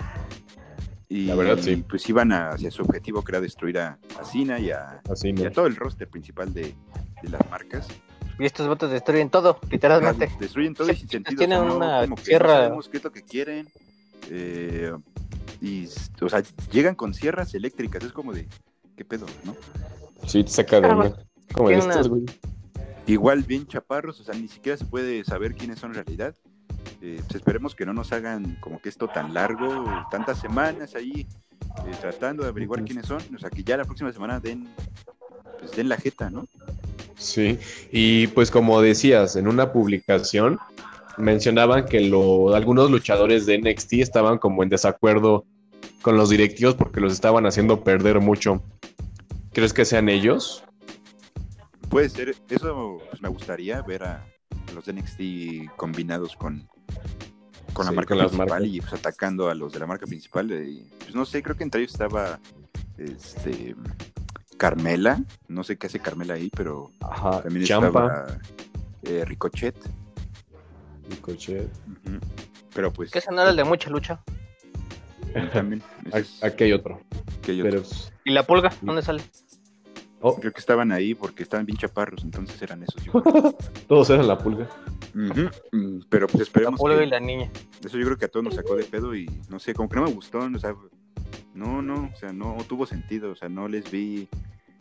Y 1.09 1.25
La 1.25 1.35
verdad, 1.35 1.59
sí. 1.61 1.83
pues 1.89 2.09
iban 2.09 2.31
hacia 2.31 2.71
su 2.71 2.83
objetivo 2.83 3.25
que 3.25 3.33
era 3.33 3.41
destruir 3.41 3.79
a, 3.79 3.99
a 4.21 4.25
Cena 4.25 4.61
y 4.61 4.71
a, 4.71 5.03
y 5.25 5.35
todo 5.51 5.67
el 5.67 5.75
roster 5.75 6.07
principal 6.09 6.55
de, 6.55 6.75
de 7.23 7.29
las 7.29 7.51
marcas. 7.51 7.89
Y 8.39 8.45
estos 8.45 8.69
votos 8.69 8.93
destruyen 8.93 9.29
todo, 9.31 9.59
literalmente. 9.69 10.31
Destruyen 10.39 10.75
todo 10.75 10.91
y 10.93 10.95
sin 10.95 11.09
sentido. 11.09 11.37
Tienen 11.39 11.59
o 11.59 11.63
sea, 11.63 11.69
no, 11.71 11.77
una 11.77 12.01
como 12.03 12.15
que 12.17 12.39
no 12.39 12.47
sabemos 12.47 12.89
qué 12.89 12.97
es 12.99 13.05
lo 13.05 13.11
que 13.11 13.23
quieren. 13.23 13.69
eh, 14.31 14.93
y, 15.61 15.89
o 16.21 16.29
sea, 16.29 16.43
llegan 16.73 16.95
con 16.95 17.15
sierras 17.15 17.55
eléctricas. 17.55 18.03
Es 18.05 18.13
como 18.13 18.33
de, 18.33 18.47
¿qué 18.97 19.05
pedo, 19.05 19.27
no? 19.45 19.57
Sí, 20.27 20.45
te 20.45 20.51
saca 20.51 20.81
de 20.81 20.87
Ah, 20.89 20.91
onda. 20.97 21.25
Como 21.55 21.71
estos, 21.71 22.09
güey. 22.09 22.25
Igual 23.07 23.43
bien 23.43 23.67
chaparros, 23.67 24.21
o 24.21 24.25
sea, 24.25 24.35
ni 24.35 24.47
siquiera 24.49 24.77
se 24.79 24.85
puede 24.85 25.25
saber 25.25 25.55
quiénes 25.55 25.79
son 25.79 25.91
en 25.91 25.97
realidad. 25.97 26.35
Eh, 27.03 27.17
pues 27.27 27.37
esperemos 27.37 27.75
que 27.75 27.85
no 27.85 27.93
nos 27.93 28.13
hagan 28.13 28.57
como 28.61 28.81
que 28.81 28.89
esto 28.89 29.09
tan 29.09 29.35
largo, 29.35 29.85
tantas 30.11 30.39
semanas 30.41 30.95
ahí 30.95 31.27
eh, 31.87 31.93
tratando 32.01 32.43
de 32.45 32.51
averiguar 32.51 32.85
quiénes 32.85 33.07
son. 33.07 33.21
O 33.35 33.39
sea, 33.39 33.51
que 33.51 33.65
ya 33.65 33.77
la 33.77 33.85
próxima 33.85 34.13
semana 34.13 34.39
den, 34.39 34.69
pues, 35.59 35.73
den 35.73 35.89
la 35.89 35.97
jeta, 35.97 36.31
¿no? 36.31 36.47
Sí, 37.17 37.59
y 37.91 38.29
pues 38.29 38.51
como 38.51 38.81
decías, 38.81 39.37
en 39.37 39.47
una 39.49 39.73
publicación 39.73 40.59
mencionaban 41.19 41.85
que 41.85 42.01
lo- 42.01 42.55
algunos 42.55 42.91
luchadores 42.91 43.45
de 43.45 43.59
NXT 43.59 43.95
estaban 44.01 44.39
como 44.39 44.63
en 44.63 44.69
desacuerdo 44.71 45.45
con 46.03 46.17
los 46.17 46.31
directivos 46.31 46.75
porque 46.75 47.01
los 47.01 47.13
estaban 47.13 47.47
haciendo 47.47 47.83
perder 47.85 48.21
mucho. 48.21 48.63
¿Crees 49.53 49.73
que 49.73 49.85
sean 49.85 50.09
ellos? 50.09 50.65
Puede 51.89 52.09
ser, 52.09 52.37
eso 52.49 52.99
pues, 53.09 53.21
me 53.21 53.29
gustaría 53.29 53.83
ver 53.83 54.05
a, 54.05 54.17
a 54.69 54.73
los 54.75 54.85
de 54.85 54.93
NXT 54.93 55.75
combinados 55.77 56.37
con, 56.37 56.69
con 57.73 57.85
la 57.87 57.91
Sí, 57.91 57.97
marca 57.97 58.09
con 58.11 58.19
las 58.19 58.29
principal 58.29 58.49
marcas. 58.63 58.69
y 58.69 58.81
pues 58.81 58.93
atacando 58.95 59.49
a 59.51 59.55
los 59.55 59.73
de 59.73 59.81
la 59.81 59.87
marca 59.87 60.07
principal. 60.07 60.51
eh, 60.53 60.65
y, 60.69 60.83
pues 61.01 61.15
no 61.15 61.25
sé, 61.25 61.43
creo 61.43 61.57
que 61.57 61.65
entre 61.65 61.81
ellos 61.81 61.93
estaba 61.93 62.39
este 62.97 63.75
Carmela, 64.57 65.21
no 65.49 65.65
sé 65.65 65.77
qué 65.79 65.87
hace 65.89 65.99
Carmela 65.99 66.35
ahí, 66.35 66.51
pero 66.57 66.93
Ajá, 67.01 67.43
también 67.43 67.67
Champa. 67.67 67.89
estaba 67.89 68.39
eh, 69.03 69.25
Ricochet. 69.25 69.75
Ricochet. 71.09 71.69
ujú, 71.89 72.19
Pero 72.75 72.93
pues 72.93 73.11
no 73.33 73.41
era 73.41 73.51
el 73.51 73.57
de 73.57 73.65
mucha 73.65 73.91
lucha. 73.91 74.23
también 75.53 75.83
es- 76.13 76.43
Aquí 76.43 76.65
hay 76.65 76.73
otro. 76.73 77.01
que 77.43 77.53
hay 77.53 77.61
otro. 77.61 77.71
Pero, 77.71 77.83
pues, 77.83 78.13
¿Y 78.25 78.31
la 78.33 78.47
pulga? 78.47 78.73
¿Dónde 78.83 79.03
sale? 79.03 79.23
oh, 80.21 80.37
Creo 80.37 80.53
que 80.53 80.61
estaban 80.61 80.93
ahí 80.93 81.15
porque 81.15 81.43
estaban 81.43 81.65
bien 81.67 81.79
chaparros, 81.79 82.23
entonces 82.25 82.61
eran 82.63 82.83
esos. 82.83 83.03
yo 83.05 83.13
creo. 83.23 83.57
todos 83.89 84.11
eran 84.11 84.27
la 84.29 84.39
pulga. 84.39 84.69
Mm, 85.15 86.01
Pero 86.09 86.27
pues 86.27 86.37
La 86.41 86.43
esperemos 86.45 86.79
pulga 86.81 86.99
que- 86.99 87.05
y 87.05 87.11
la 87.11 87.21
niña. 87.21 87.51
Eso 87.85 87.99
yo 87.99 88.05
creo 88.05 88.17
que 88.19 88.27
a 88.27 88.29
todos 88.29 88.45
nos 88.45 88.55
sacó 88.55 88.77
de 88.77 88.85
pedo 88.85 89.15
y 89.15 89.29
no 89.49 89.59
sé, 89.59 89.75
como 89.75 89.89
que 89.89 89.97
no 89.97 90.03
me 90.05 90.13
gustó, 90.13 90.39
o 90.39 90.59
sea, 90.59 90.75
no, 91.55 91.83
no, 91.83 92.11
o 92.15 92.17
sea, 92.17 92.33
no 92.33 92.57
tuvo 92.69 92.87
sentido, 92.87 93.31
o 93.33 93.35
sea, 93.35 93.49
no 93.49 93.67
les 93.69 93.91
vi 93.91 94.29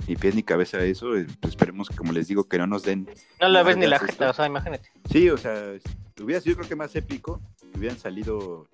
ni 0.08 0.16
pies 0.16 0.36
ni 0.36 0.44
cabeza 0.44 0.78
a 0.78 0.84
eso, 0.84 1.16
eh, 1.18 1.26
pues 1.40 1.54
esperemos 1.54 1.90
que 1.90 1.96
como 1.96 2.12
les 2.14 2.28
digo 2.28 2.48
que 2.48 2.58
no 2.58 2.68
nos 2.68 2.84
den, 2.84 3.08
No 3.42 3.48
la 3.50 3.64
ves 3.64 3.78
ni 3.78 3.86
la 3.88 4.00
jeta, 4.00 4.30
o 4.30 4.34
sea, 4.34 4.46
imagínate. 4.48 4.90
sí, 5.12 5.30
o 5.30 5.38
sea, 5.38 5.74
hubiera 6.22 6.42
sido 6.42 6.58
creo 6.58 6.70
que 6.70 6.76
más 6.76 6.96
épico 6.96 7.42
que 7.72 7.80
hubieran 7.80 7.98
salido 7.98 8.68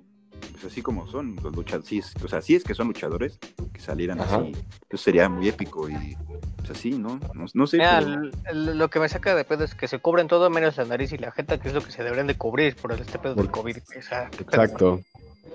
pues 0.56 0.72
así 0.72 0.82
como 0.82 1.08
son 1.08 1.36
los 1.44 1.56
luchadores, 1.56 2.14
o 2.24 2.28
sea, 2.28 2.42
sí 2.42 2.56
es 2.56 2.64
que 2.64 2.74
son 2.74 2.88
luchadores, 2.88 3.38
que 3.74 3.80
salieran 3.80 4.20
Ajá. 4.20 4.38
así, 4.38 4.52
eso 4.90 5.04
sería 5.04 5.28
muy 5.30 5.48
épico 5.48 5.90
y 5.90 6.16
pues 6.58 6.72
así, 6.72 6.92
¿no? 6.92 7.20
No, 7.34 7.46
no 7.54 7.68
sé, 7.68 7.78
Mira, 7.78 8.00
pero- 8.00 8.54
lo 8.74 8.90
que 8.90 9.00
me 9.00 9.10
saca 9.10 9.36
de 9.36 9.44
pedo 9.44 9.64
es 9.64 9.76
que 9.76 9.88
se 9.88 10.00
cubren 10.00 10.28
todo 10.28 10.50
menos 10.50 10.78
la 10.78 10.86
nariz 10.86 11.12
y 11.12 11.18
la 11.18 11.32
jeta, 11.32 11.60
que 11.60 11.68
es 11.68 11.74
lo 11.74 11.82
que 11.82 11.92
se 11.92 12.04
deberían 12.04 12.28
de 12.28 12.36
cubrir 12.38 12.76
por 12.76 12.92
este 12.94 13.20
pedo 13.20 13.36
del 13.36 13.46
Por- 13.48 13.62
COVID. 13.62 13.78
O 13.98 14.02
sea. 14.02 14.30
Exacto. 14.40 15.02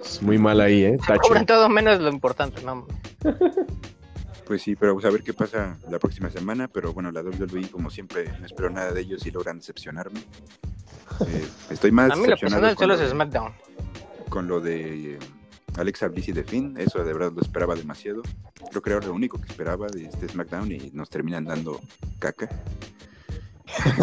Es 0.03 0.23
muy 0.23 0.39
mal 0.39 0.61
ahí, 0.61 0.85
¿eh? 0.85 0.97
Se 1.01 1.07
Tache. 1.09 1.21
cubren 1.21 1.47
todo 1.47 1.69
menos 1.69 2.01
lo 2.01 2.09
importante, 2.11 2.63
¿no? 2.63 2.87
Pues 4.47 4.63
sí, 4.63 4.75
pero 4.75 4.91
vamos 4.93 5.05
a 5.05 5.11
ver 5.11 5.23
qué 5.23 5.33
pasa 5.33 5.77
la 5.89 6.01
próxima 6.01 6.29
semana. 6.29 6.67
Pero 6.67 6.93
bueno, 6.93 7.13
la 7.13 7.23
WWE, 7.23 7.71
como 7.71 7.89
siempre, 7.89 8.29
no 8.41 8.47
espero 8.47 8.69
nada 8.69 8.91
de 8.91 9.01
ellos 9.01 9.25
y 9.25 9.31
logran 9.31 9.59
decepcionarme. 9.59 10.19
Eh, 11.25 11.47
estoy 11.71 11.93
más 11.93 12.11
A 12.11 12.17
mí 12.17 12.23
lo 12.23 12.31
decepcionado 12.31 12.63
personal 12.63 12.77
solo 12.77 12.97
lo, 12.97 13.03
es 13.05 13.11
SmackDown. 13.11 13.53
Con 14.31 14.49
lo 14.49 14.61
de 14.61 15.15
eh, 15.15 15.19
Alexa 15.77 16.09
Bliss 16.09 16.29
y 16.29 16.33
de 16.33 16.45
Finn. 16.45 16.77
Eso 16.79 17.05
de 17.05 17.13
verdad 17.13 17.33
lo 17.35 17.43
esperaba 17.43 17.75
demasiado. 17.75 18.23
Creo 18.71 18.81
que 18.81 18.91
era 18.91 19.01
lo 19.01 19.13
único 19.13 19.39
que 19.39 19.49
esperaba 19.49 19.87
de 19.89 20.07
este 20.07 20.29
SmackDown 20.29 20.73
y 20.73 20.91
nos 20.95 21.11
terminan 21.11 21.45
dando 21.45 21.81
caca. 22.19 22.49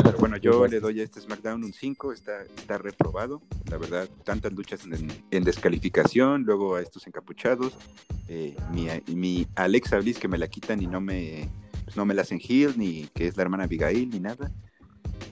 Pero 0.03 0.17
bueno, 0.17 0.37
yo 0.37 0.65
le 0.67 0.79
doy 0.79 1.01
a 1.01 1.03
este 1.03 1.19
SmackDown 1.19 1.63
un 1.63 1.73
5, 1.73 2.13
está, 2.13 2.43
está 2.43 2.77
reprobado. 2.77 3.41
La 3.69 3.77
verdad, 3.77 4.07
tantas 4.23 4.53
luchas 4.53 4.85
en, 4.85 5.11
en 5.29 5.43
descalificación, 5.43 6.43
luego 6.43 6.75
a 6.75 6.81
estos 6.81 7.05
encapuchados. 7.07 7.73
eh, 8.27 8.55
mi, 8.71 8.87
mi 9.13 9.47
Alexa 9.55 9.97
Bliss 9.99 10.19
que 10.19 10.27
me 10.27 10.37
la 10.37 10.47
quitan 10.47 10.81
y 10.81 10.87
no 10.87 11.01
me, 11.01 11.49
pues 11.83 11.97
no 11.97 12.05
me 12.05 12.13
la 12.13 12.21
hacen 12.21 12.39
heel, 12.39 12.77
ni 12.77 13.07
que 13.13 13.27
es 13.27 13.35
la 13.35 13.43
hermana 13.43 13.65
Abigail, 13.65 14.09
ni 14.09 14.19
nada. 14.19 14.51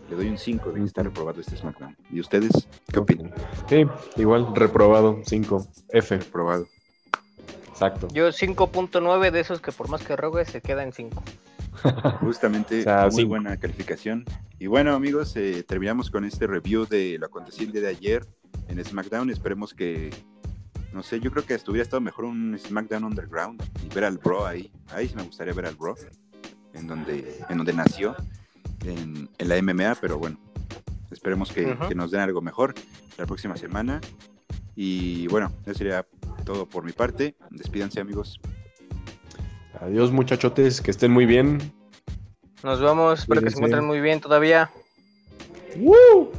Le 0.10 0.16
doy 0.16 0.28
un 0.30 0.38
5 0.38 0.72
de 0.72 0.80
que 0.80 0.86
está 0.86 1.04
reprobado 1.04 1.42
este 1.42 1.58
SmackDown. 1.58 1.96
¿Y 2.12 2.20
ustedes 2.20 2.68
qué 2.92 3.00
opinan? 3.00 3.34
Sí, 3.68 3.86
igual, 4.18 4.56
reprobado. 4.56 5.20
5. 5.26 5.68
F. 5.90 6.18
Reprobado. 6.18 6.68
Exacto. 7.70 8.08
Yo 8.14 8.30
5.9 8.30 9.32
de 9.32 9.40
esos 9.40 9.60
que 9.62 9.72
por 9.72 9.90
más 9.90 10.04
que 10.04 10.16
rogue 10.16 10.46
se 10.46 10.62
queda 10.62 10.84
en 10.84 10.94
5. 10.94 11.24
Justamente, 12.22 12.80
O 12.82 12.84
sea, 12.84 13.02
muy 13.04 13.12
cinco. 13.12 13.30
buena 13.30 13.58
calificación. 13.58 14.24
Y 14.60 14.68
bueno, 14.68 14.94
amigos, 14.96 15.36
eh, 15.36 15.64
terminamos 15.68 16.10
con 16.10 16.24
este 16.24 16.48
review 16.48 16.86
de 16.86 17.18
lo 17.20 17.26
acontecido 17.26 17.66
el 17.68 17.72
día 17.74 17.82
de 17.82 17.88
ayer 17.90 18.26
en 18.70 18.84
SmackDown. 18.84 19.30
Esperemos 19.30 19.74
que 19.74 20.12
No 20.94 21.04
sé, 21.04 21.20
yo 21.20 21.30
creo 21.32 21.46
que 21.46 21.54
estuviera 21.56 21.84
estado 21.84 22.00
mejor 22.00 22.24
un 22.26 22.58
SmackDown 22.58 23.04
Underground 23.04 23.62
y 23.84 23.94
ver 23.94 24.06
al 24.06 24.18
Bro 24.18 24.46
ahí. 24.46 24.72
Ahí 24.94 25.10
sí 25.10 25.16
me 25.16 25.24
gustaría 25.24 25.54
ver 25.54 25.66
al 25.66 25.76
Bro, 25.76 25.96
en 26.74 26.88
donde, 26.88 27.44
en 27.50 27.58
donde 27.58 27.74
nació, 27.74 28.16
en, 28.86 29.30
en 29.38 29.50
la 29.50 29.62
MMA, 29.62 29.96
pero 30.02 30.18
bueno, 30.18 30.38
esperemos 31.12 31.52
que, 31.52 31.76
nos 31.96 32.12
den 32.12 32.22
algo 32.22 32.42
mejor 32.42 32.76
la 33.18 33.26
próxima 33.26 33.58
semana. 33.58 34.00
Y 34.76 35.28
bueno, 35.28 35.52
eso 35.66 35.74
sería 35.76 36.06
todo 36.44 36.68
por 36.68 36.84
mi 36.84 36.92
parte. 36.92 37.36
Despídanse, 37.50 38.00
amigos. 38.00 38.40
Adiós, 39.82 40.12
muchachotes, 40.12 40.82
que 40.82 40.92
estén 40.92 41.12
muy 41.12 41.26
bien. 41.26 41.74
Nos 42.64 42.80
vemos, 42.80 43.22
espero 43.22 43.42
que 43.42 43.50
se 43.50 43.58
encuentren 43.58 43.86
muy 43.86 44.02
bien 44.02 44.22
todavía. 44.22 44.70
¡Woo! 45.78 46.32